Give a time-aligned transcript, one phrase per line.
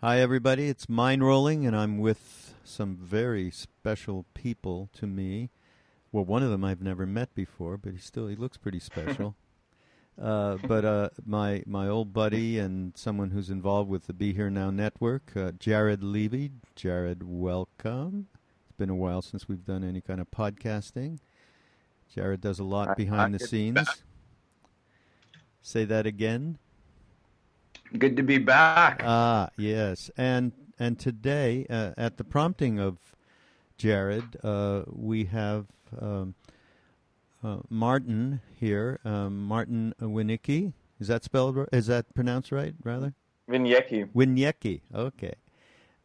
[0.00, 0.68] Hi, everybody.
[0.68, 5.50] It's Mindrolling, and I'm with some very special people to me.
[6.12, 9.34] Well, one of them I've never met before, but he still he looks pretty special.
[10.22, 14.50] uh, but uh, my my old buddy and someone who's involved with the Be Here
[14.50, 16.52] Now network, uh, Jared Levy.
[16.76, 18.28] Jared, welcome.
[18.68, 21.18] It's been a while since we've done any kind of podcasting.
[22.14, 23.74] Jared does a lot behind the scenes.
[23.74, 23.98] Back.
[25.60, 26.58] Say that again.
[27.96, 29.02] Good to be back.
[29.04, 32.98] Ah, yes, and and today, uh, at the prompting of
[33.78, 35.66] Jared, uh, we have
[35.98, 36.34] um,
[37.42, 39.00] uh, Martin here.
[39.04, 40.74] Um, Martin Winiecki.
[41.00, 41.66] Is that spelled?
[41.72, 42.74] Is that pronounced right?
[42.84, 43.14] Rather.
[43.48, 44.10] Winyeki.
[44.12, 44.82] Winyeki.
[44.94, 45.34] Okay.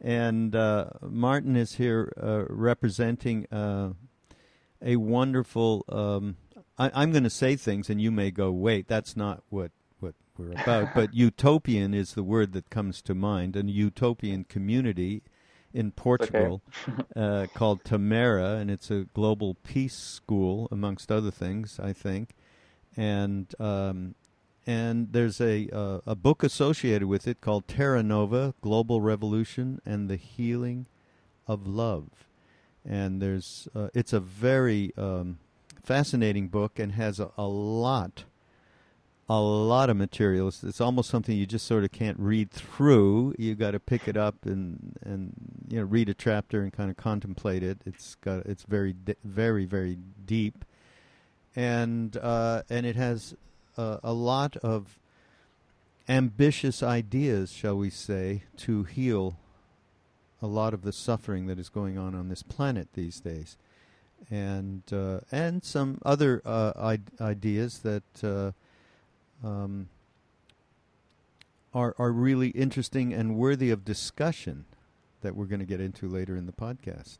[0.00, 3.90] And uh, Martin is here uh, representing uh,
[4.80, 5.84] a wonderful.
[5.88, 6.36] Um,
[6.78, 9.70] I, am going to say things, and you may go, "Wait, that's not what
[10.38, 10.94] we're about.
[10.94, 13.56] but utopian is the word that comes to mind.
[13.56, 15.22] A utopian community
[15.72, 17.02] in Portugal okay.
[17.16, 22.30] uh, called Tamera, and it's a global peace school, amongst other things, I think.
[22.96, 24.14] And um,
[24.66, 30.08] and there's a uh, a book associated with it called Terra Nova: Global Revolution and
[30.08, 30.86] the Healing
[31.46, 32.08] of Love.
[32.84, 35.38] And there's uh, it's a very um,
[35.82, 38.24] fascinating book and has a, a lot
[39.28, 40.62] a lot of materials.
[40.62, 43.34] It's, almost something you just sort of can't read through.
[43.38, 45.32] You got to pick it up and and
[45.68, 47.78] you know read a chapter and kind of contemplate it.
[47.86, 50.64] It's got it's very very very deep,
[51.56, 53.34] and uh, and it has
[53.78, 54.98] uh, a lot of
[56.06, 59.38] ambitious ideas, shall we say, to heal
[60.42, 63.56] a lot of the suffering that is going on on this planet these days,
[64.30, 68.52] and uh, and some other uh, I- ideas that uh,
[69.44, 69.88] um,
[71.72, 74.64] are are really interesting and worthy of discussion
[75.20, 77.18] that we're going to get into later in the podcast.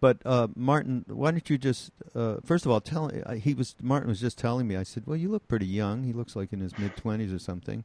[0.00, 3.10] But uh, Martin, why don't you just uh, first of all tell?
[3.24, 4.76] Uh, he was Martin was just telling me.
[4.76, 6.04] I said, "Well, you look pretty young.
[6.04, 7.84] He looks like in his mid twenties or something."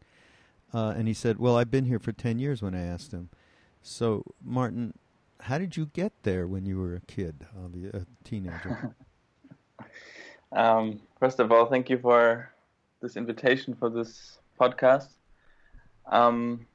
[0.73, 3.29] Uh, and he said, "Well, I've been here for ten years." When I asked him,
[3.81, 4.94] so Martin,
[5.41, 7.46] how did you get there when you were a kid,
[7.94, 8.96] a teenager?
[10.53, 12.50] um, first of all, thank you for
[13.05, 15.09] this invitation for this podcast.
[16.07, 16.66] Um,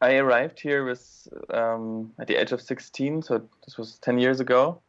[0.00, 4.40] I arrived here with um, at the age of 16, so this was 10 years
[4.40, 4.80] ago.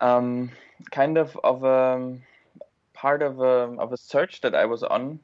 [0.00, 0.50] Um,
[0.90, 2.18] kind of of a
[2.92, 5.20] part of a of a search that I was on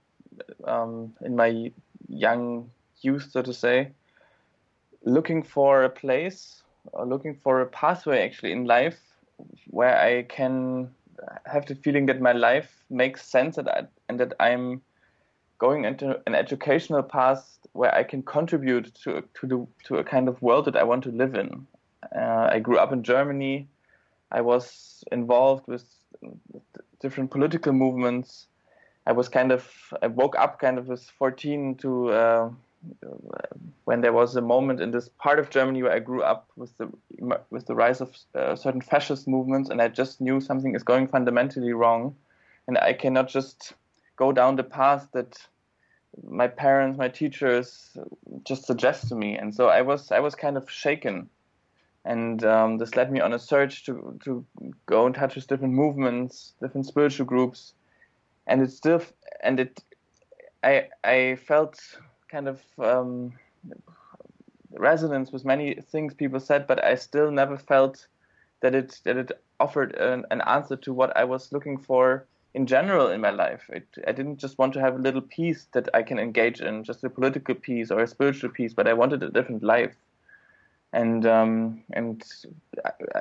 [0.65, 1.71] um, in my
[2.09, 2.71] young
[3.03, 3.91] youth, so to say,
[5.05, 6.63] looking for a place,
[6.93, 8.99] or looking for a pathway actually in life
[9.71, 10.91] where I can
[11.45, 14.83] have the feeling that my life makes sense and, I, and that I'm
[15.59, 20.29] going into an educational path where I can contribute to to the to a kind
[20.29, 21.67] of world that I want to live in.
[22.15, 23.69] Uh, I grew up in Germany.
[24.31, 25.85] I was involved with
[27.01, 28.47] different political movements.
[29.07, 29.71] I was kind of
[30.03, 32.51] I woke up kind of with 14 to uh,
[33.85, 36.77] when there was a moment in this part of Germany where I grew up with
[36.79, 36.91] the
[37.51, 41.09] with the rise of uh, certain fascist movements, and I just knew something is going
[41.09, 42.15] fundamentally wrong,
[42.67, 43.75] and I cannot just
[44.17, 45.37] go down the path that
[46.29, 47.97] my parents, my teachers
[48.45, 51.29] just suggest to me, and so I was I was kind of shaken,
[52.05, 54.45] and um, this led me on a search to to
[54.87, 57.75] go in touch with different movements, different spiritual groups,
[58.47, 59.03] and it still
[59.43, 59.83] and it
[60.65, 61.79] I I felt
[62.31, 63.35] kind of um,
[64.71, 68.07] resonance with many things people said, but I still never felt
[68.61, 72.27] that it that it offered an, an answer to what I was looking for
[72.57, 73.69] in general in my life.
[73.69, 76.85] It, I didn't just want to have a little piece that I can engage in,
[76.85, 79.95] just a political piece or a spiritual piece, but I wanted a different life.
[80.95, 82.25] And um, and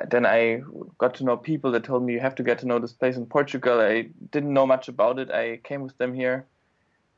[0.08, 0.62] then I
[0.96, 3.16] got to know people that told me you have to get to know this place
[3.18, 3.78] in Portugal.
[3.78, 5.30] I didn't know much about it.
[5.30, 6.46] I came with them here,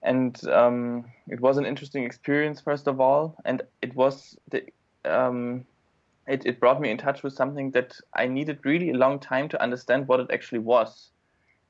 [0.02, 3.36] and um, it was an interesting experience first of all.
[3.44, 4.64] And it was the
[5.04, 5.64] um,
[6.26, 9.48] it, it brought me in touch with something that I needed really a long time
[9.50, 11.10] to understand what it actually was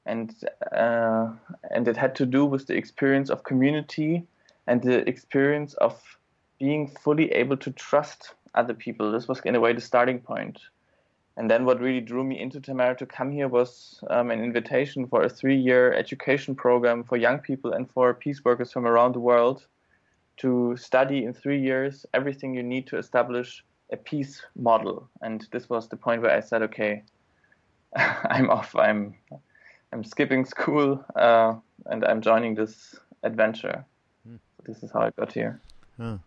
[0.08, 0.34] and
[0.72, 1.28] uh,
[1.70, 4.26] and it had to do with the experience of community
[4.66, 5.94] and the experience of
[6.58, 9.12] being fully able to trust other people.
[9.12, 10.58] This was in a way the starting point.
[11.36, 15.06] And then what really drew me into Tamera to come here was um, an invitation
[15.06, 19.20] for a three-year education program for young people and for peace workers from around the
[19.20, 19.64] world
[20.38, 25.08] to study in three years everything you need to establish a peace model.
[25.22, 27.04] And this was the point where I said, okay,
[27.96, 28.74] I'm off.
[28.74, 29.14] I'm
[29.92, 31.54] I'm skipping school uh,
[31.86, 33.84] and I'm joining this adventure.
[34.26, 34.36] Hmm.
[34.64, 35.60] This is how I got here.
[35.98, 36.18] Huh.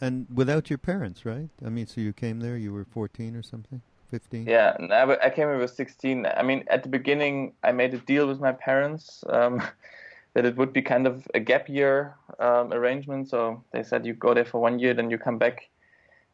[0.00, 1.48] And without your parents, right?
[1.64, 3.82] I mean, so you came there, you were 14 or something?
[4.10, 4.46] 15?
[4.46, 6.26] Yeah, I, I came here with 16.
[6.26, 9.62] I mean, at the beginning, I made a deal with my parents um,
[10.34, 13.28] that it would be kind of a gap year um, arrangement.
[13.28, 15.68] So they said you go there for one year, then you come back.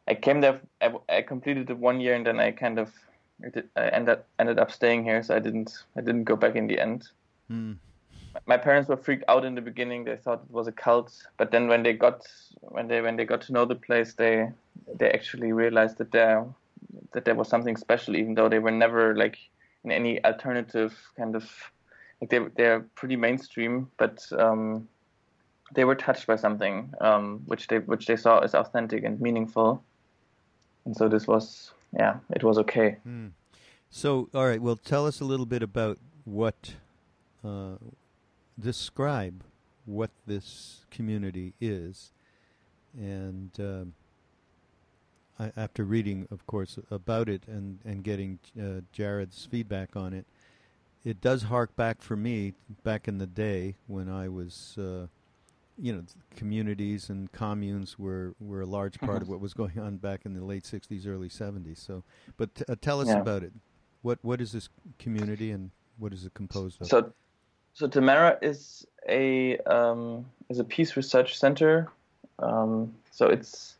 [0.07, 2.91] I came there, I, I completed the one year, and then I kind of
[3.41, 6.67] it, I ended ended up staying here, so I didn't I didn't go back in
[6.67, 7.09] the end.
[7.51, 7.77] Mm.
[8.45, 10.03] My parents were freaked out in the beginning.
[10.03, 12.25] They thought it was a cult, but then when they got
[12.61, 14.49] when they when they got to know the place, they
[14.95, 16.45] they actually realized that there
[17.13, 19.37] that there was something special, even though they were never like
[19.83, 21.49] in any alternative kind of
[22.21, 24.87] like they they're pretty mainstream, but um,
[25.73, 29.83] they were touched by something um, which they which they saw as authentic and meaningful,
[30.85, 32.97] and so this was yeah, it was okay.
[33.03, 33.27] Hmm.
[33.89, 36.73] So, all right, well, tell us a little bit about what,
[37.43, 37.75] uh,
[38.59, 39.43] describe
[39.85, 42.11] what this community is.
[42.95, 43.93] And um,
[45.39, 50.25] I, after reading, of course, about it and, and getting uh, Jared's feedback on it,
[51.05, 55.07] it does hark back for me back in the day when I was uh,
[55.79, 56.03] you know,
[56.35, 59.33] communities and communes were, were a large part of mm-hmm.
[59.33, 61.77] what was going on back in the late '60s, early '70s.
[61.77, 62.03] So,
[62.35, 63.19] but t- uh, tell us yeah.
[63.19, 63.53] about it.
[64.01, 64.69] What what is this
[64.99, 66.87] community and what is it composed of?
[66.87, 67.13] So,
[67.73, 71.89] so Tamera is a um, is a peace research center.
[72.39, 73.77] Um, so it's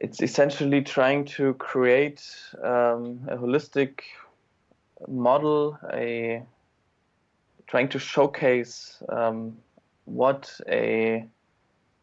[0.00, 2.22] it's essentially trying to create
[2.62, 4.00] um, a holistic
[5.08, 6.42] model, a
[7.66, 9.56] trying to showcase um,
[10.04, 11.26] what a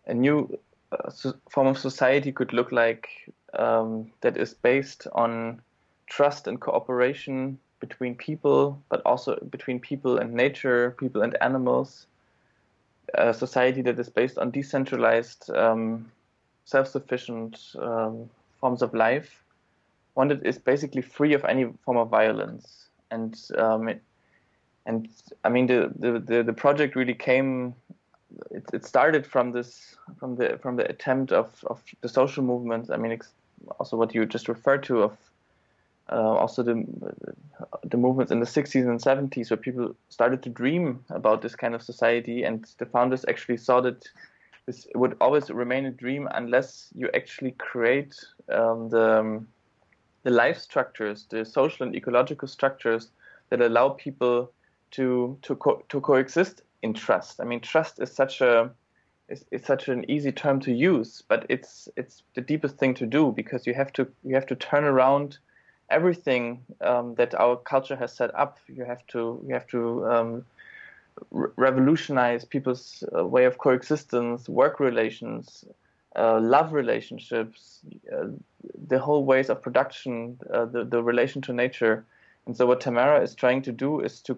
[0.08, 0.58] a new
[0.92, 1.12] uh,
[1.50, 3.08] form of society could look like
[3.54, 5.62] um, that is based on
[6.08, 12.08] trust and cooperation between people, but also between people and nature, people and animals.
[13.16, 16.10] A society that is based on decentralized, um,
[16.66, 19.44] self-sufficient um, forms of life.
[20.14, 24.02] One that is basically free of any form of violence, and um, it,
[24.86, 25.10] and
[25.44, 27.76] I mean the, the the, the project really came.
[28.50, 32.90] It, it, started from this from the from the attempt of, of the social movements.
[32.90, 33.20] I mean,
[33.80, 35.18] also what you just referred to of
[36.12, 36.86] uh, also the
[37.84, 41.74] the movements in the 60s and 70s where people started to dream about this kind
[41.76, 44.08] of society, and the founders actually saw that
[44.66, 48.16] this would always remain a dream unless you actually create
[48.50, 49.44] um, the
[50.24, 53.10] the life structures, the social and ecological structures
[53.50, 54.52] that allow people
[54.92, 57.40] to to co- to coexist in trust.
[57.40, 58.72] I mean, trust is such a
[59.30, 63.06] is, is such an easy term to use, but it's it's the deepest thing to
[63.06, 65.38] do because you have to you have to turn around
[65.90, 68.60] everything um, that our culture has set up.
[68.68, 70.46] You have to you have to um,
[71.32, 75.66] re- revolutionize people's uh, way of coexistence, work relations,
[76.16, 77.80] uh, love relationships,
[78.14, 78.28] uh,
[78.88, 82.06] the whole ways of production, uh, the the relation to nature.
[82.48, 84.38] And so, what Tamera is trying to do is to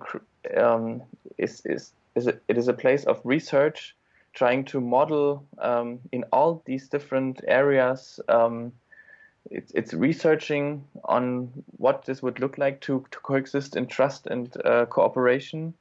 [0.57, 1.01] um,
[1.37, 3.95] is is is a, it is a place of research,
[4.33, 8.19] trying to model um, in all these different areas.
[8.27, 8.73] Um,
[9.51, 14.55] it's it's researching on what this would look like to to coexist in trust and
[14.65, 15.73] uh, cooperation,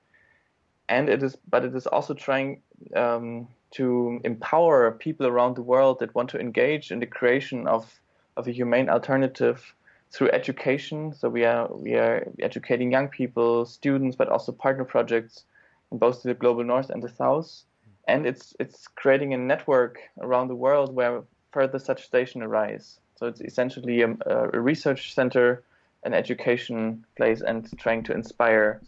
[0.88, 2.60] and it is, but it is also trying
[2.96, 8.00] um, to empower people around the world that want to engage in the creation of
[8.36, 9.74] of a humane alternative
[10.10, 11.14] through education.
[11.14, 15.44] So we are we are educating young people, students, but also partner projects
[15.92, 17.62] in both the global north and the south.
[18.08, 21.22] And it's it's creating a network around the world where
[21.52, 22.98] further such stations arise.
[23.14, 25.62] So it's essentially a, a, research center,
[26.02, 28.80] an education place, and trying to inspire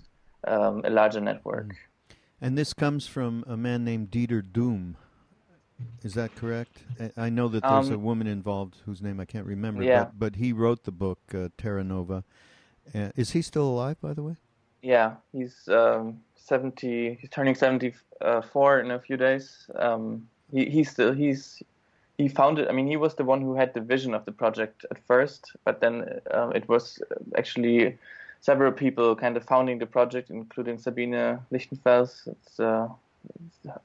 [0.49, 1.68] um, a larger network.
[1.68, 2.16] Mm.
[2.40, 4.96] And this comes from a man named Dieter Duhm.
[6.02, 6.78] Is that correct?
[7.16, 9.82] I know that there's um, a woman involved whose name I can't remember.
[9.82, 10.04] Yeah.
[10.04, 12.25] But, but he wrote the book uh, Terra Nova.
[12.94, 14.37] Uh, is he still alive, by the way?
[14.84, 17.16] Yeah, he's um, seventy.
[17.18, 19.70] He's turning seventy-four in a few days.
[19.76, 21.62] Um, he he's still he's
[22.18, 22.68] he founded.
[22.68, 25.56] I mean, he was the one who had the vision of the project at first,
[25.64, 27.02] but then uh, it was
[27.38, 27.96] actually
[28.42, 32.28] several people kind of founding the project, including Sabine Lichtenfels.
[32.58, 32.88] Uh,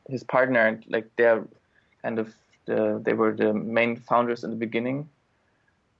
[0.10, 1.48] his partner, like they're
[2.02, 5.08] kind of the, they were the main founders in the beginning.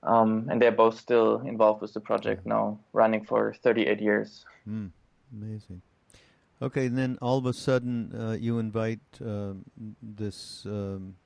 [0.02, 4.44] Um, and they're both still involved with the project now, running for 38 years.
[4.68, 4.90] Mm,
[5.32, 5.82] amazing.
[6.62, 9.52] Okay, and then all of a sudden uh, you invite uh,
[10.02, 11.16] this um,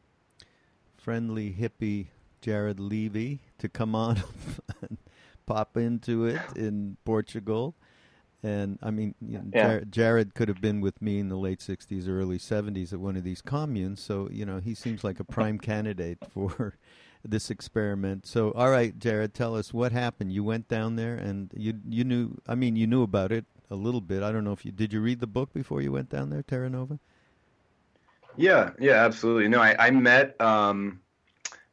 [0.97, 2.07] friendly hippie
[2.41, 4.23] Jared Levy to come on
[4.83, 4.99] and
[5.47, 7.75] pop into it in Portugal.
[8.43, 9.63] And I mean, you know, yeah.
[9.63, 13.17] Jared, Jared could have been with me in the late '60s, early '70s at one
[13.17, 14.01] of these communes.
[14.01, 16.77] So you know, he seems like a prime candidate for
[17.25, 18.27] this experiment.
[18.27, 20.33] So, all right, Jared, tell us what happened.
[20.33, 22.37] You went down there, and you you knew.
[22.47, 24.23] I mean, you knew about it a little bit.
[24.23, 24.93] I don't know if you did.
[24.93, 26.99] You read the book before you went down there, Terra Nova.
[28.37, 29.49] Yeah, yeah, absolutely.
[29.49, 31.01] No, I, I met um,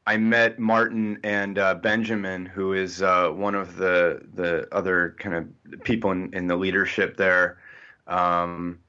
[0.07, 5.35] I met Martin and uh, Benjamin, who is uh, one of the the other kind
[5.35, 7.59] of people in, in the leadership there,
[8.07, 8.79] um,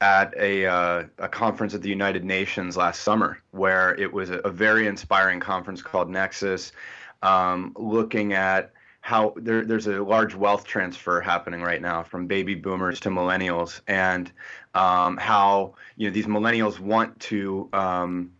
[0.00, 4.38] at a uh, a conference at the United Nations last summer, where it was a,
[4.38, 6.72] a very inspiring conference called Nexus,
[7.22, 12.54] um, looking at how there, there's a large wealth transfer happening right now from baby
[12.54, 14.32] boomers to millennials, and
[14.74, 18.32] um, how you know these millennials want to um,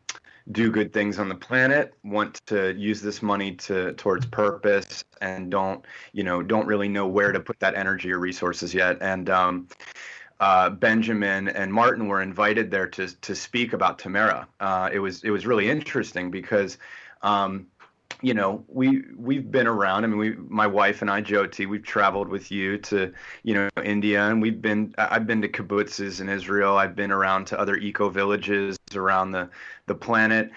[0.53, 5.51] do good things on the planet, want to use this money to towards purpose, and
[5.51, 8.99] don't you know don't really know where to put that energy or resources yet.
[9.01, 9.69] And um,
[10.41, 14.47] uh, Benjamin and Martin were invited there to to speak about Tamera.
[14.61, 16.79] Uh, it was it was really interesting because.
[17.23, 17.67] Um,
[18.23, 20.05] you know, we we've been around.
[20.05, 23.13] I mean, we, my wife and I, Jyoti, we've traveled with you to,
[23.43, 24.95] you know, India, and we've been.
[24.97, 26.79] I've been to kibbutzes in Israel.
[26.79, 29.51] I've been around to other eco villages around the
[29.87, 30.51] the planet.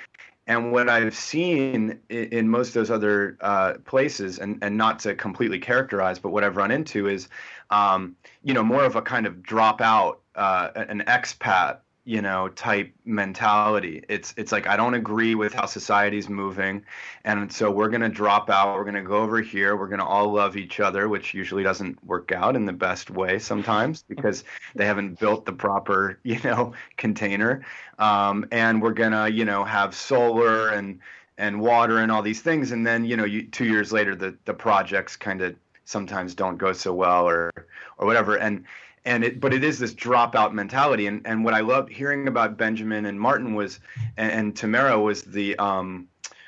[0.50, 4.98] And what I've seen in, in most of those other uh, places, and, and not
[5.02, 7.30] to completely characterize, but what I've run into is,
[7.70, 11.78] um, you know, more of a kind of dropout, uh, an expat
[12.10, 14.04] you know type mentality.
[14.10, 16.84] It's it's like i don't agree with how society's moving.
[17.24, 18.76] And so we're going to drop out.
[18.76, 19.78] We're going to go over here.
[19.78, 23.12] We're going to all love each other which usually doesn't work out in the best
[23.12, 27.64] way sometimes because they haven't built the proper you know container.
[28.00, 31.00] Um, and we're going to you know have solar and
[31.38, 32.72] and water and all these things.
[32.72, 36.58] And then you know you, two years later the the projects kind of sometimes don't
[36.58, 37.52] go so well or
[38.00, 38.36] or whatever.
[38.38, 38.66] And
[39.10, 41.08] and it but it is this dropout mentality.
[41.08, 43.80] And and what i loved hearing about benjamin and martin was
[44.18, 46.08] and, and tamera was the um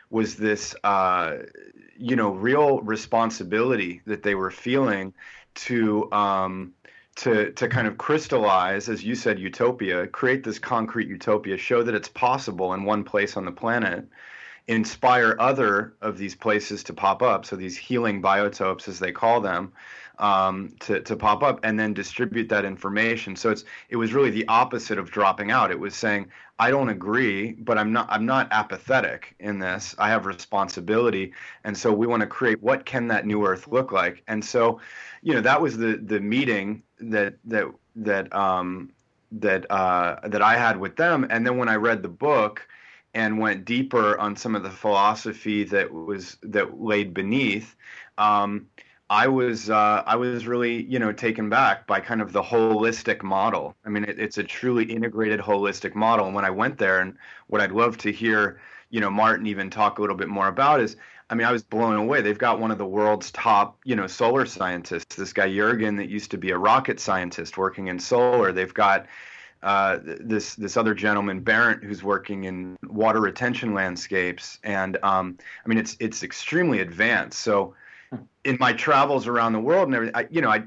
[0.09, 1.37] was this uh
[1.97, 5.13] you know real responsibility that they were feeling
[5.55, 6.73] to um
[7.15, 11.95] to to kind of crystallize as you said utopia create this concrete utopia show that
[11.95, 14.07] it's possible in one place on the planet
[14.67, 17.45] inspire other of these places to pop up.
[17.45, 19.73] So these healing biotopes as they call them
[20.21, 23.35] um, to to pop up and then distribute that information.
[23.35, 25.71] So it's it was really the opposite of dropping out.
[25.71, 26.27] It was saying
[26.59, 29.95] I don't agree, but I'm not I'm not apathetic in this.
[29.97, 33.91] I have responsibility, and so we want to create what can that new Earth look
[33.91, 34.23] like.
[34.27, 34.79] And so,
[35.23, 38.91] you know, that was the the meeting that that that um,
[39.31, 41.25] that uh, that I had with them.
[41.31, 42.67] And then when I read the book
[43.15, 47.75] and went deeper on some of the philosophy that was that laid beneath.
[48.17, 48.67] Um,
[49.11, 53.23] I was uh, I was really you know taken back by kind of the holistic
[53.23, 53.75] model.
[53.85, 56.27] I mean, it, it's a truly integrated holistic model.
[56.27, 59.69] And when I went there, and what I'd love to hear, you know, Martin even
[59.69, 60.95] talk a little bit more about is,
[61.29, 62.21] I mean, I was blown away.
[62.21, 65.17] They've got one of the world's top you know solar scientists.
[65.17, 68.53] This guy Jurgen, that used to be a rocket scientist working in solar.
[68.53, 69.07] They've got
[69.61, 75.67] uh, this this other gentleman Barrett who's working in water retention landscapes, and um, I
[75.67, 77.39] mean it's it's extremely advanced.
[77.39, 77.75] So
[78.43, 80.63] in my travels around the world and everything, I, you know, I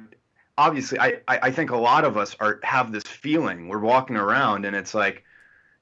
[0.56, 3.68] obviously, I, I think a lot of us are have this feeling.
[3.68, 5.24] We're walking around, and it's like,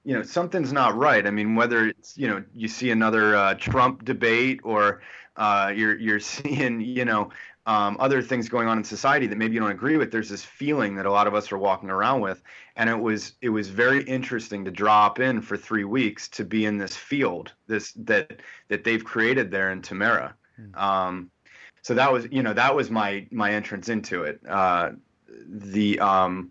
[0.05, 1.27] you know, something's not right.
[1.27, 5.03] I mean, whether it's you know you see another uh, Trump debate or
[5.37, 7.31] uh, you're you're seeing you know
[7.67, 10.11] um, other things going on in society that maybe you don't agree with.
[10.11, 12.43] There's this feeling that a lot of us are walking around with,
[12.77, 16.67] and it was it was very interesting to drop in for three weeks to be
[16.67, 20.33] in this field this that that they've created there in Tamera.
[20.61, 20.79] Mm-hmm.
[20.79, 21.31] Um,
[21.83, 24.41] so that was you know that was my my entrance into it.
[24.49, 24.91] Uh,
[25.49, 26.51] the um,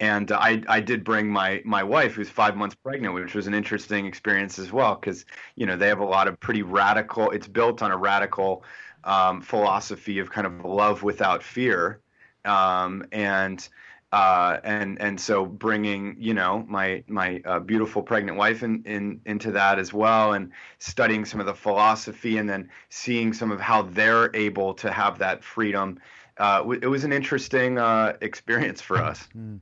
[0.00, 3.54] and I I did bring my my wife who's five months pregnant, which was an
[3.54, 5.24] interesting experience as well because
[5.56, 7.30] you know they have a lot of pretty radical.
[7.30, 8.64] It's built on a radical
[9.04, 12.00] um, philosophy of kind of love without fear,
[12.44, 13.68] um, and
[14.12, 19.20] uh, and and so bringing you know my my uh, beautiful pregnant wife in, in
[19.24, 23.58] into that as well, and studying some of the philosophy, and then seeing some of
[23.58, 25.98] how they're able to have that freedom.
[26.36, 29.28] Uh, it was an interesting uh, experience for us.
[29.36, 29.60] Mm.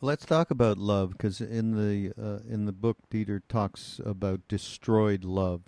[0.00, 5.24] Let's talk about love because in the uh, in the book Dieter talks about destroyed
[5.24, 5.62] love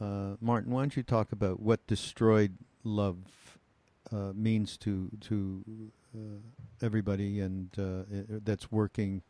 [0.00, 3.16] uh, Martin, why don't you talk about what destroyed love
[4.34, 5.90] means to to
[6.82, 8.02] everybody and uh,
[8.44, 9.22] that's working?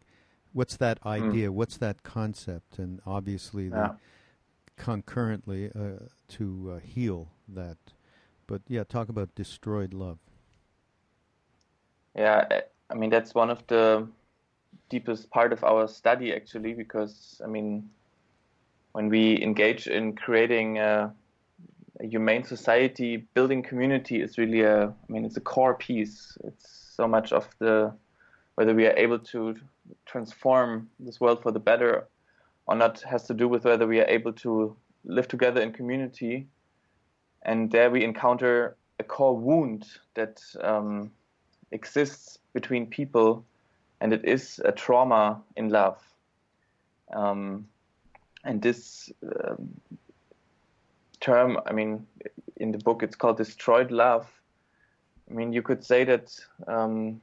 [0.52, 1.08] What's that hmm.
[1.08, 1.48] idea?
[1.48, 1.54] Mm.
[1.54, 2.78] What's that concept?
[2.78, 3.92] And obviously, yeah.
[4.76, 7.78] concurrently uh, to uh, heal that.
[8.46, 10.18] But yeah, talk about destroyed love.
[12.16, 14.06] Yeah, I mean that's one of the
[14.88, 17.90] deepest part of our study actually, because I mean
[18.92, 21.12] when we engage in creating a,
[22.00, 26.36] a humane society, building community is really a, I mean, it's a core piece.
[26.44, 27.92] It's so much of the,
[28.54, 29.56] whether we are able to
[30.04, 32.06] transform this world for the better
[32.66, 36.46] or not has to do with whether we are able to live together in community.
[37.42, 41.12] And there we encounter a core wound that um,
[41.70, 43.44] exists between people,
[44.00, 45.98] and it is a trauma in love.
[47.14, 47.68] Um,
[48.44, 49.68] and this um,
[51.26, 52.06] term, I mean,
[52.56, 54.26] in the book it's called destroyed love.
[55.28, 56.26] I mean, you could say that
[56.68, 57.20] um,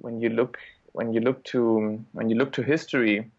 [0.00, 0.58] when you look
[0.92, 3.30] when you look to when you look to history,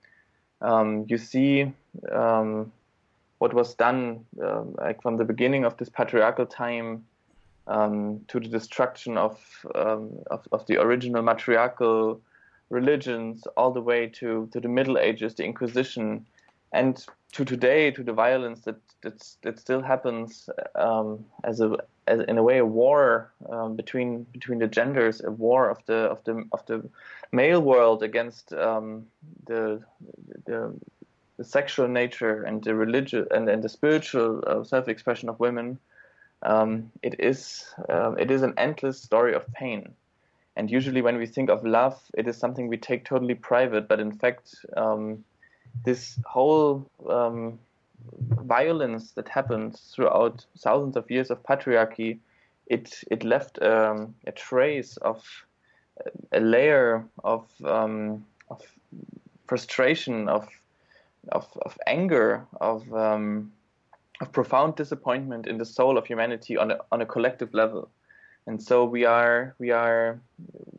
[0.61, 1.71] um, you see
[2.11, 2.71] um,
[3.37, 7.05] what was done uh, like from the beginning of this patriarchal time
[7.67, 9.39] um, to the destruction of,
[9.75, 12.19] um, of, of the original matriarchal
[12.69, 16.25] religions, all the way to to the Middle Ages, the Inquisition,
[16.71, 22.19] and to today, to the violence that that, that still happens um, as a as
[22.27, 26.23] in a way a war um, between between the genders, a war of the of
[26.23, 26.87] the of the
[27.31, 29.05] male world against um,
[29.45, 29.81] the,
[30.45, 30.73] the
[31.37, 35.79] the sexual nature and the religious and, and the spiritual uh, self-expression of women.
[36.43, 39.93] Um, it is um, it is an endless story of pain.
[40.57, 43.87] And usually, when we think of love, it is something we take totally private.
[43.87, 45.23] But in fact, um,
[45.83, 47.59] this whole um,
[48.43, 52.19] violence that happened throughout thousands of years of patriarchy,
[52.67, 55.23] it it left um, a trace of
[56.31, 58.61] a layer of um, of
[59.47, 60.47] frustration, of
[61.31, 63.51] of, of anger, of um,
[64.21, 67.89] of profound disappointment in the soul of humanity on a on a collective level,
[68.47, 70.19] and so we are we are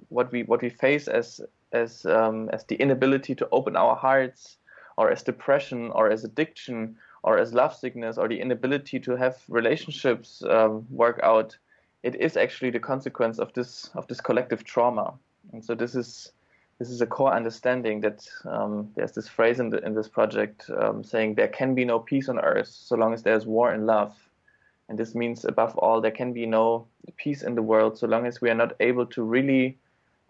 [0.09, 1.41] what we what we face as
[1.73, 4.59] as um, as the inability to open our hearts
[5.03, 9.37] or as depression or as addiction or as love sickness or the inability to have
[9.49, 11.57] relationships um, work out,
[12.05, 15.13] it is actually the consequence of this of this collective trauma.
[15.53, 16.33] And so this is
[16.79, 20.71] this is a core understanding that um, there's this phrase in, the, in this project
[20.71, 23.87] um, saying there can be no peace on earth so long as there's war and
[23.87, 24.15] love.
[24.89, 26.87] And this means, above all, there can be no
[27.17, 29.79] peace in the world so long as we are not able to really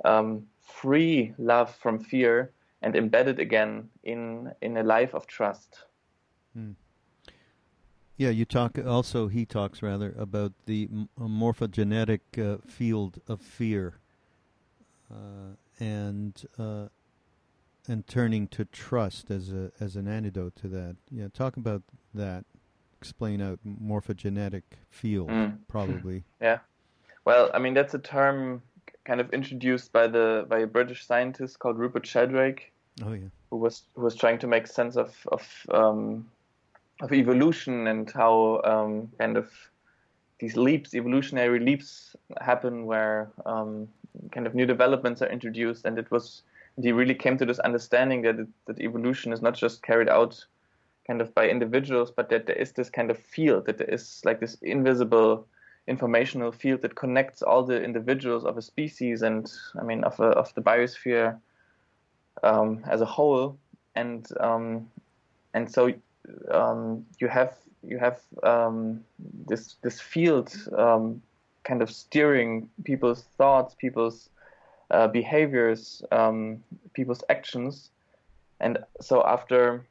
[0.04, 2.50] um, free love from fear
[2.83, 5.85] and embed it again in in a life of trust.
[6.55, 6.73] Hmm.
[8.16, 9.29] Yeah, you talk also.
[9.29, 13.95] He talks rather about the morphogenetic uh, field of fear,
[15.11, 16.88] uh, and uh,
[17.88, 20.97] and turning to trust as a as an antidote to that.
[21.11, 21.83] Yeah, talk about
[22.14, 22.45] that.
[23.01, 25.59] Explain out morphogenetic field, mm.
[25.68, 26.25] probably.
[26.40, 26.59] Yeah.
[27.25, 28.62] Well, I mean that's a term
[29.05, 33.29] kind of introduced by the by a British scientist called Rupert Sheldrake, Oh yeah.
[33.51, 36.29] Who was who was trying to make sense of of um,
[37.01, 39.51] of evolution and how um, kind of
[40.38, 43.88] these leaps, evolutionary leaps, happen where um,
[44.33, 46.43] kind of new developments are introduced, and it was
[46.77, 50.09] and he really came to this understanding that it, that evolution is not just carried
[50.09, 50.45] out
[51.07, 54.23] kind of by individuals, but that there is this kind of field, that there is
[54.25, 55.47] like this invisible
[55.87, 60.29] informational field that connects all the individuals of a species and I mean of a,
[60.29, 61.38] of the biosphere
[62.42, 63.59] um, as a whole.
[63.95, 64.88] And um,
[65.55, 65.92] and so
[66.51, 69.05] um, you have you have um,
[69.47, 71.23] this this field um,
[71.64, 74.31] kind of steering people's thoughts, people's
[74.90, 76.62] uh, behaviors, um,
[76.95, 77.90] people's actions,
[78.61, 79.85] and so after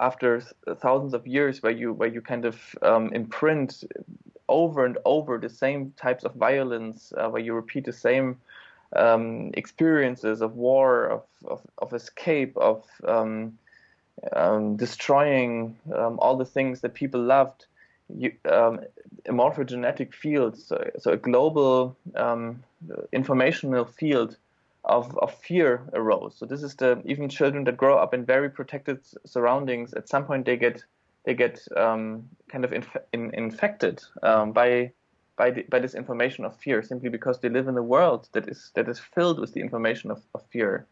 [0.00, 0.42] after
[0.78, 3.84] thousands of years where you where you kind of um, imprint
[4.48, 8.36] over and over the same types of violence, uh, where you repeat the same
[8.96, 13.56] um, experiences of war, of, of, of escape, of um,
[14.34, 17.66] um, destroying um, all the things that people loved.
[18.12, 18.80] You, um,
[19.26, 22.64] a morphogenetic field, so, so a global um,
[23.12, 24.36] informational field
[24.84, 26.36] of, of fear arose.
[26.36, 29.92] So this is the even children that grow up in very protected surroundings.
[29.94, 30.84] At some point, they get
[31.24, 34.92] they get um, kind of inf- in, infected um, by
[35.36, 38.48] by, the, by this information of fear simply because they live in a world that
[38.48, 40.86] is that is filled with the information of, of fear.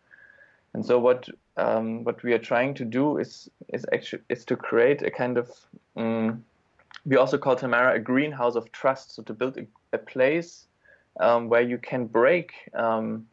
[0.75, 4.57] And so what um, what we are trying to do is is actually is to
[4.57, 5.51] create a kind of
[5.97, 6.45] um,
[7.07, 9.15] we also call Tamera a greenhouse of trust.
[9.15, 10.67] So to build a, a place
[11.21, 13.27] um, where you can break um,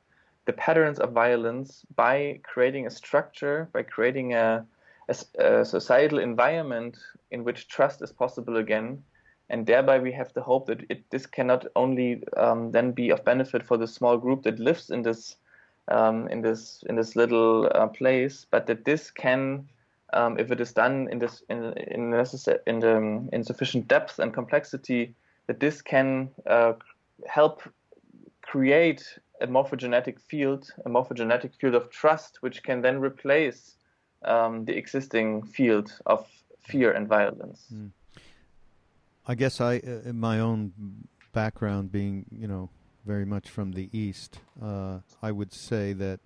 [0.46, 4.66] the patterns of violence by creating a structure, by creating a,
[5.10, 6.98] a, a societal environment
[7.32, 9.04] in which trust is possible again,
[9.50, 13.24] and thereby we have the hope that it, this cannot only um, then be of
[13.24, 15.36] benefit for the small group that lives in this
[15.88, 19.68] um, in this in this little uh, place, but that this can,
[20.14, 24.18] um, if it is done in this in in, necess- in the in sufficient depth
[24.18, 25.14] and complexity,
[25.48, 26.74] that this can uh,
[27.28, 27.62] help
[28.46, 33.76] create a morphogenetic field, a morphogenetic field of trust, which can then replace
[34.24, 36.28] um, the existing field of
[36.62, 37.66] fear and violence.
[37.74, 37.92] Mm.
[39.28, 40.74] I guess I, uh, my own
[41.34, 42.70] background being, you know,
[43.06, 46.20] very much from the East, uh, I would say that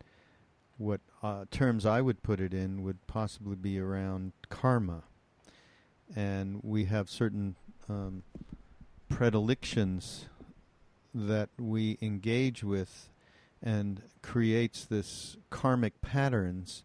[0.77, 5.03] what uh, terms I would put it in would possibly be around karma.
[6.15, 7.55] And we have certain
[7.89, 8.23] um,
[9.09, 10.28] predilections
[11.13, 13.09] that we engage with
[13.61, 16.83] and creates this karmic patterns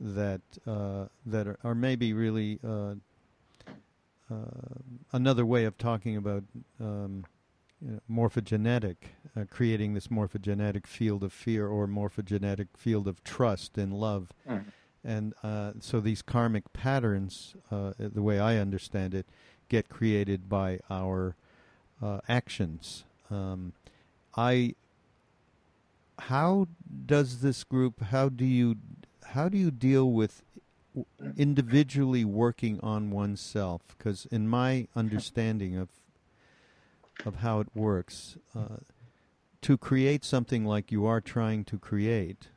[0.00, 2.94] that uh, that are, are, maybe really uh,
[4.30, 4.34] uh,
[5.12, 6.42] another way of talking about
[6.80, 7.24] um,
[7.80, 8.96] you know, morphogenetic,
[9.36, 14.32] uh, creating this morphogenetic field of fear or morphogenetic field of trust and love.
[14.48, 14.64] Mm.
[15.02, 19.26] And uh, so these karmic patterns, uh, the way I understand it,
[19.68, 21.36] get created by our
[22.02, 23.04] uh, actions.
[23.30, 23.72] Um,
[24.36, 24.74] I.
[26.18, 26.68] How
[27.06, 28.02] does this group?
[28.02, 28.76] How do you?
[29.24, 30.42] How do you deal with
[31.36, 33.82] individually working on oneself?
[33.96, 35.88] Because in my understanding of
[37.26, 38.36] of how it works.
[38.54, 38.78] Uh,
[39.62, 42.48] to create something like you are trying to create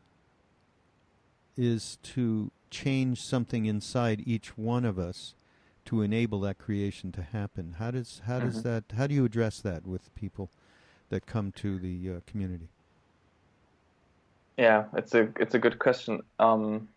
[1.58, 5.36] is to change something inside each one of us
[5.86, 7.76] to enable that creation to happen.
[7.78, 8.48] How does how mm-hmm.
[8.48, 10.50] does that how do you address that with people
[11.10, 12.68] that come to the uh, community?
[14.58, 16.22] Yeah, it's a it's a good question.
[16.40, 16.88] Um,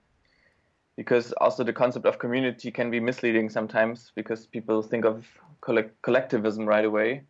[0.96, 5.26] because also the concept of community can be misleading sometimes because people think of
[5.60, 7.22] collect- collectivism right away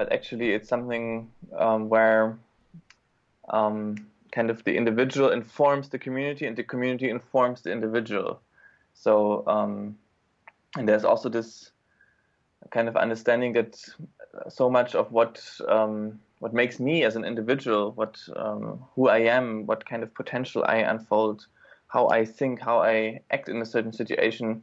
[0.00, 2.38] but actually it's something um, where
[3.50, 3.96] um,
[4.32, 8.40] kind of the individual informs the community and the community informs the individual.
[8.94, 9.98] So, um,
[10.74, 11.72] and there's also this
[12.70, 13.76] kind of understanding that
[14.48, 19.18] so much of what um, what makes me as an individual, what um, who I
[19.18, 21.46] am, what kind of potential I unfold,
[21.88, 24.62] how I think, how I act in a certain situation,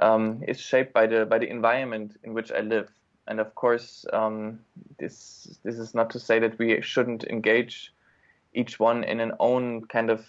[0.00, 2.88] um, is shaped by the by the environment in which I live
[3.28, 4.60] and of course, um,
[4.98, 7.92] this this is not to say that we shouldn't engage
[8.54, 10.26] each one in an own kind of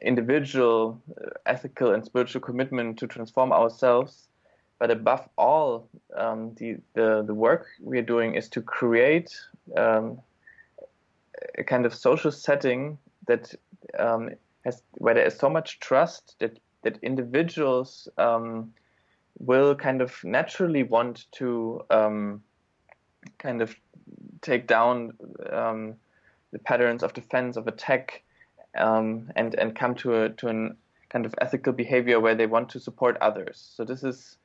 [0.00, 4.28] individual uh, ethical and spiritual commitment to transform ourselves.
[4.82, 9.32] But above all, um, the, the, the work we are doing is to create
[9.76, 10.20] um,
[11.56, 13.54] a kind of social setting that
[13.96, 14.30] um,
[14.64, 18.72] has where there is so much trust that that individuals um,
[19.38, 22.42] will kind of naturally want to um,
[23.38, 23.76] kind of
[24.40, 25.12] take down
[25.52, 25.94] um,
[26.50, 28.24] the patterns of defense of attack
[28.74, 30.76] and and come to a to an
[31.08, 33.74] kind of ethical behavior where they want to support others.
[33.76, 34.38] So this is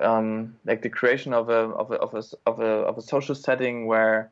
[0.00, 3.34] um, like the creation of a of a of a of a of a social
[3.34, 4.30] setting where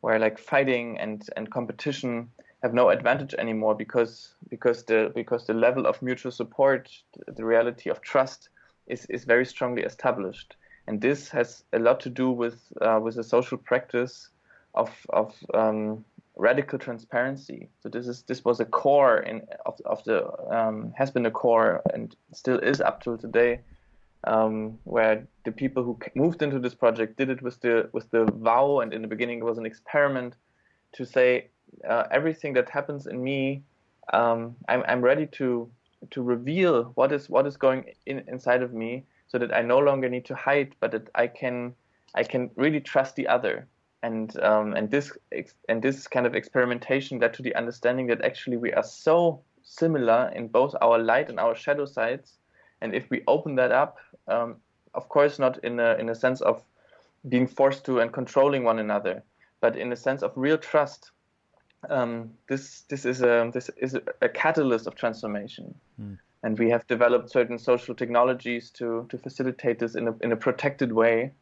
[0.00, 2.30] where like fighting and and competition
[2.62, 6.90] have no advantage anymore because because the because the level of mutual support,
[7.26, 8.48] the reality of trust
[8.86, 10.56] is, is very strongly established.
[10.88, 14.30] and this has a lot to do with uh, with the social practice
[14.74, 16.04] of of um,
[16.36, 17.68] radical transparency.
[17.82, 20.18] So this is this was a core in of, of the
[20.50, 23.60] um, has been a core and still is up till today,
[24.24, 28.24] um, where the people who moved into this project did it with the with the
[28.24, 30.36] vow, and in the beginning it was an experiment
[30.92, 31.48] to say
[31.88, 33.62] uh, everything that happens in me,
[34.12, 35.70] um, I'm I'm ready to
[36.10, 39.78] to reveal what is what is going in inside of me, so that I no
[39.78, 41.74] longer need to hide, but that I can
[42.14, 43.66] I can really trust the other.
[44.02, 45.12] And um, and this
[45.68, 50.32] and this kind of experimentation led to the understanding that actually we are so similar
[50.34, 52.38] in both our light and our shadow sides,
[52.80, 54.56] and if we open that up, um,
[54.94, 56.62] of course not in a in a sense of
[57.28, 59.22] being forced to and controlling one another,
[59.60, 61.10] but in a sense of real trust.
[61.88, 65.74] Um, this this is a this is a catalyst of transformation.
[66.00, 66.18] Mm.
[66.42, 70.36] And we have developed certain social technologies to, to facilitate this in a, in a
[70.36, 71.32] protected way,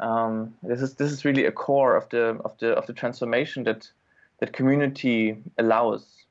[0.00, 3.64] um, this is this is really a core of the of the of the transformation
[3.64, 3.90] that
[4.38, 6.24] that community allows,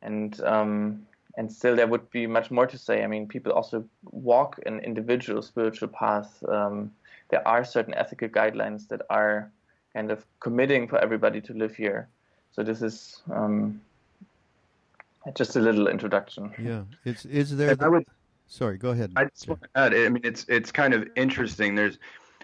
[0.00, 1.06] and um,
[1.38, 3.04] and still there would be much more to say.
[3.04, 6.42] I mean, people also walk an individual spiritual path.
[6.48, 6.90] Um,
[7.30, 9.50] there are certain ethical guidelines that are
[9.94, 12.08] kind of committing for everybody to live here.
[12.50, 13.80] So this is um,
[15.36, 16.52] just a little introduction.
[16.58, 17.76] Yeah, it's is there.
[17.76, 18.04] The, would,
[18.48, 19.12] sorry, go ahead.
[19.14, 19.94] I just want to add.
[19.94, 21.76] I mean, it's it's kind of interesting.
[21.76, 21.98] There's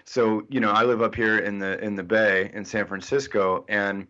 [0.05, 3.65] so you know, I live up here in the in the Bay in San Francisco,
[3.67, 4.07] and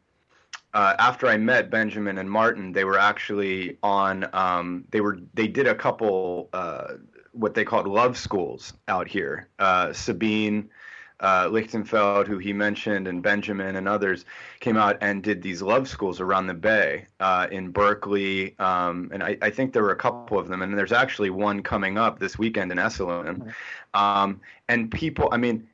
[0.76, 4.28] uh, after I met Benjamin and Martin, they were actually on.
[4.34, 6.96] Um, they were they did a couple uh,
[7.32, 9.48] what they called love schools out here.
[9.58, 10.70] Uh, Sabine
[11.22, 14.26] uh, Lichtenfels, who he mentioned, and Benjamin and others
[14.60, 19.24] came out and did these love schools around the Bay uh, in Berkeley, um, and
[19.24, 22.20] I, I, think there were a couple of them, and there's actually one coming up
[22.20, 23.54] this weekend in Esalen.
[23.94, 25.68] Um, and people, I mean,